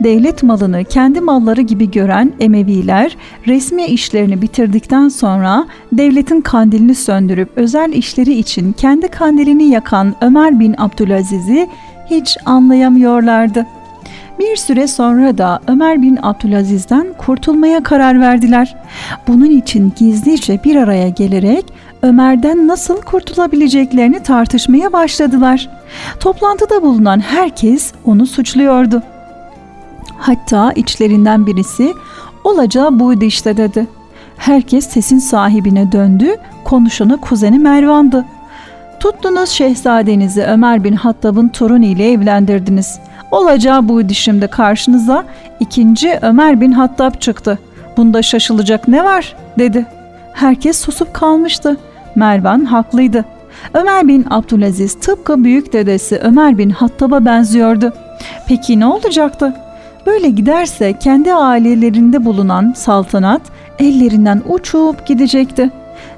Devlet 0.00 0.42
malını 0.42 0.84
kendi 0.84 1.20
malları 1.20 1.60
gibi 1.60 1.90
gören 1.90 2.32
Emeviler 2.40 3.16
resmi 3.46 3.84
işlerini 3.84 4.42
bitirdikten 4.42 5.08
sonra 5.08 5.66
devletin 5.92 6.40
kandilini 6.40 6.94
söndürüp 6.94 7.48
özel 7.56 7.92
işleri 7.92 8.32
için 8.32 8.72
kendi 8.72 9.08
kandilini 9.08 9.64
yakan 9.64 10.14
Ömer 10.20 10.60
bin 10.60 10.74
Abdülaziz'i 10.78 11.68
hiç 12.10 12.36
anlayamıyorlardı. 12.44 13.66
Bir 14.38 14.56
süre 14.56 14.86
sonra 14.86 15.38
da 15.38 15.60
Ömer 15.66 16.02
bin 16.02 16.18
Abdülaziz'den 16.22 17.06
kurtulmaya 17.18 17.82
karar 17.82 18.20
verdiler. 18.20 18.76
Bunun 19.28 19.50
için 19.50 19.92
gizlice 19.98 20.60
bir 20.64 20.76
araya 20.76 21.08
gelerek 21.08 21.64
Ömer'den 22.02 22.68
nasıl 22.68 23.02
kurtulabileceklerini 23.02 24.22
tartışmaya 24.22 24.92
başladılar. 24.92 25.68
Toplantıda 26.20 26.82
bulunan 26.82 27.20
herkes 27.20 27.92
onu 28.04 28.26
suçluyordu. 28.26 29.02
Hatta 30.18 30.72
içlerinden 30.72 31.46
birisi 31.46 31.94
olacağı 32.44 32.98
buydu 32.98 33.24
işte 33.24 33.56
dedi. 33.56 33.86
Herkes 34.36 34.88
sesin 34.88 35.18
sahibine 35.18 35.92
döndü, 35.92 36.36
konuşanı 36.64 37.20
kuzeni 37.20 37.58
Mervan'dı. 37.58 38.24
Tuttunuz 39.00 39.48
şehzadenizi 39.48 40.42
Ömer 40.42 40.84
bin 40.84 40.92
Hattab'ın 40.92 41.48
torunu 41.48 41.84
ile 41.84 42.12
evlendirdiniz. 42.12 42.98
Olacağı 43.30 43.88
buydu 43.88 44.14
şimdi 44.14 44.48
karşınıza 44.48 45.24
ikinci 45.60 46.18
Ömer 46.22 46.60
bin 46.60 46.72
Hattab 46.72 47.20
çıktı. 47.20 47.58
Bunda 47.96 48.22
şaşılacak 48.22 48.88
ne 48.88 49.04
var 49.04 49.36
dedi. 49.58 49.86
Herkes 50.32 50.78
susup 50.80 51.14
kalmıştı. 51.14 51.76
Mervan 52.14 52.64
haklıydı. 52.64 53.24
Ömer 53.74 54.08
bin 54.08 54.26
Abdülaziz 54.30 54.94
tıpkı 54.94 55.44
büyük 55.44 55.72
dedesi 55.72 56.18
Ömer 56.18 56.58
bin 56.58 56.70
Hattab'a 56.70 57.24
benziyordu. 57.24 57.92
Peki 58.48 58.80
ne 58.80 58.86
olacaktı? 58.86 59.54
Böyle 60.06 60.28
giderse 60.28 60.98
kendi 60.98 61.34
ailelerinde 61.34 62.24
bulunan 62.24 62.72
saltanat 62.76 63.42
ellerinden 63.78 64.42
uçup 64.48 65.06
gidecekti. 65.06 65.70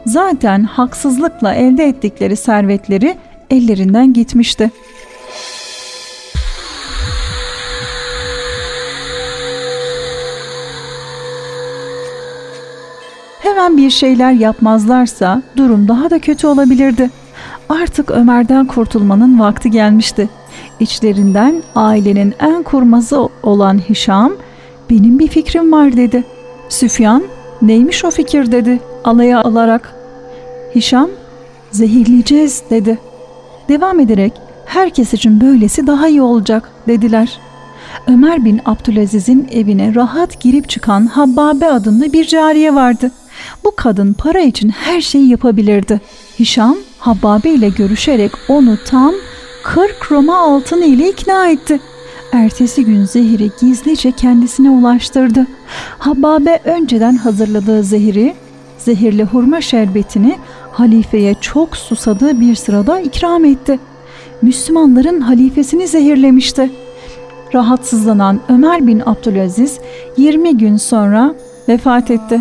Zaten 0.07 0.62
haksızlıkla 0.62 1.54
elde 1.54 1.85
ettikleri 1.85 2.37
servetleri 2.37 3.16
ellerinden 3.50 4.12
gitmişti. 4.12 4.70
Hemen 13.55 13.77
bir 13.77 13.90
şeyler 13.90 14.33
yapmazlarsa 14.33 15.43
durum 15.57 15.88
daha 15.88 16.11
da 16.11 16.19
kötü 16.19 16.47
olabilirdi. 16.47 17.11
Artık 17.69 18.11
Ömer'den 18.11 18.67
kurtulmanın 18.67 19.40
vakti 19.40 19.71
gelmişti. 19.71 20.29
İçlerinden 20.81 21.62
ailenin 21.75 22.35
en 22.40 22.62
kurmazı 22.62 23.29
olan 23.43 23.79
Hişam, 23.79 24.33
benim 24.90 25.19
bir 25.19 25.29
fikrim 25.29 25.73
var 25.73 25.97
dedi. 25.97 26.25
Süfyan, 26.69 27.23
neymiş 27.62 28.05
o 28.05 28.11
fikir 28.11 28.53
dedi 28.53 28.81
alaya 29.05 29.40
alarak. 29.43 29.95
Hişam, 30.75 31.11
zehirleyeceğiz 31.71 32.62
dedi. 32.71 32.99
Devam 33.69 34.01
ederek 34.01 34.33
Herkes 34.67 35.14
için 35.14 35.40
böylesi 35.40 35.87
daha 35.87 36.09
iyi 36.09 36.23
olacak 36.23 36.71
dediler. 36.88 37.38
Ömer 38.07 38.45
bin 38.45 38.61
Abdülaziz'in 38.64 39.49
evine 39.53 39.95
rahat 39.95 40.40
girip 40.40 40.69
çıkan 40.69 41.07
Habbabe 41.07 41.67
adında 41.67 42.12
bir 42.12 42.25
cariye 42.25 42.75
vardı. 42.75 43.11
Bu 43.64 43.73
kadın 43.77 44.12
para 44.12 44.40
için 44.40 44.68
her 44.68 45.01
şeyi 45.01 45.29
yapabilirdi. 45.29 46.01
Hişam 46.38 46.77
Habbabe 46.99 47.51
ile 47.51 47.68
görüşerek 47.68 48.33
onu 48.49 48.79
tam 48.87 49.14
40 49.64 50.12
Roma 50.12 50.38
altın 50.38 50.83
ile 50.83 51.09
ikna 51.09 51.49
etti. 51.49 51.81
Ertesi 52.33 52.85
gün 52.85 53.05
zehiri 53.05 53.51
gizlice 53.61 54.12
kendisine 54.12 54.70
ulaştırdı. 54.70 55.47
Habbabe 55.99 56.61
önceden 56.64 57.16
hazırladığı 57.16 57.83
zehiri, 57.83 58.35
zehirli 58.79 59.25
hurma 59.25 59.61
şerbetini 59.61 60.38
halifeye 60.73 61.35
çok 61.40 61.77
susadığı 61.77 62.40
bir 62.40 62.55
sırada 62.55 63.01
ikram 63.01 63.44
etti. 63.44 63.79
Müslümanların 64.42 65.20
halifesini 65.20 65.88
zehirlemişti. 65.88 66.70
Rahatsızlanan 67.55 68.40
Ömer 68.49 68.87
bin 68.87 69.03
Abdülaziz 69.07 69.79
20 70.16 70.59
gün 70.59 70.77
sonra 70.77 71.35
vefat 71.68 72.11
etti. 72.11 72.40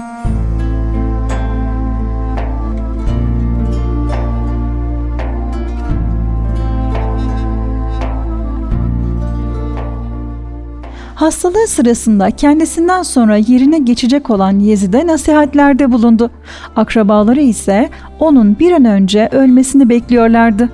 Hastalığı 11.24 11.68
sırasında 11.68 12.32
kendisinden 12.32 13.04
sonra 13.04 13.38
yerine 13.38 13.80
geçecek 13.80 14.30
olan 14.30 14.60
Yezid'e 14.60 15.08
nasihatlerde 15.08 15.92
bulundu. 15.92 16.32
Akrabaları 16.76 17.42
ise 17.42 17.90
onun 18.20 18.60
bir 18.60 18.72
an 18.72 18.86
önce 18.86 19.30
ölmesini 19.32 19.90
bekliyorlardı. 19.90 20.70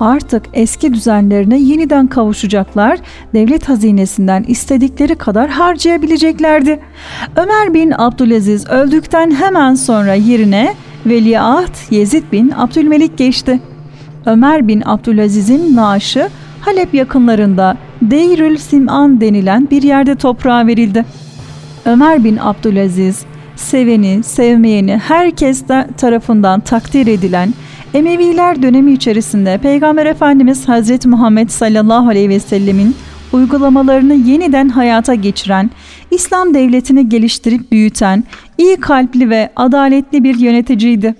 Artık 0.00 0.42
eski 0.52 0.94
düzenlerine 0.94 1.58
yeniden 1.58 2.06
kavuşacaklar, 2.06 2.98
devlet 3.34 3.68
hazinesinden 3.68 4.42
istedikleri 4.42 5.14
kadar 5.14 5.50
harcayabileceklerdi. 5.50 6.80
Ömer 7.36 7.74
bin 7.74 7.92
Abdülaziz 7.98 8.66
öldükten 8.66 9.30
hemen 9.30 9.74
sonra 9.74 10.14
yerine 10.14 10.74
Veliaht 11.06 11.92
Yezid 11.92 12.24
bin 12.32 12.52
Abdülmelik 12.56 13.18
geçti. 13.18 13.60
Ömer 14.26 14.68
bin 14.68 14.82
Abdülaziz'in 14.86 15.76
naaşı 15.76 16.28
Halep 16.60 16.94
yakınlarında 16.94 17.76
Deyrül 18.10 18.56
Sim'an 18.56 19.20
denilen 19.20 19.68
bir 19.70 19.82
yerde 19.82 20.14
toprağa 20.14 20.66
verildi. 20.66 21.04
Ömer 21.84 22.24
bin 22.24 22.36
Abdülaziz, 22.36 23.24
seveni, 23.56 24.22
sevmeyeni 24.22 24.96
herkes 24.96 25.64
tarafından 25.96 26.60
takdir 26.60 27.06
edilen 27.06 27.54
Emeviler 27.94 28.62
dönemi 28.62 28.92
içerisinde 28.92 29.58
Peygamber 29.58 30.06
Efendimiz 30.06 30.68
Hazreti 30.68 31.08
Muhammed 31.08 31.48
sallallahu 31.48 32.08
aleyhi 32.08 32.28
ve 32.28 32.40
sellemin 32.40 32.94
uygulamalarını 33.32 34.14
yeniden 34.14 34.68
hayata 34.68 35.14
geçiren, 35.14 35.70
İslam 36.10 36.54
devletini 36.54 37.08
geliştirip 37.08 37.72
büyüten, 37.72 38.24
iyi 38.58 38.76
kalpli 38.76 39.30
ve 39.30 39.50
adaletli 39.56 40.24
bir 40.24 40.38
yöneticiydi. 40.38 41.14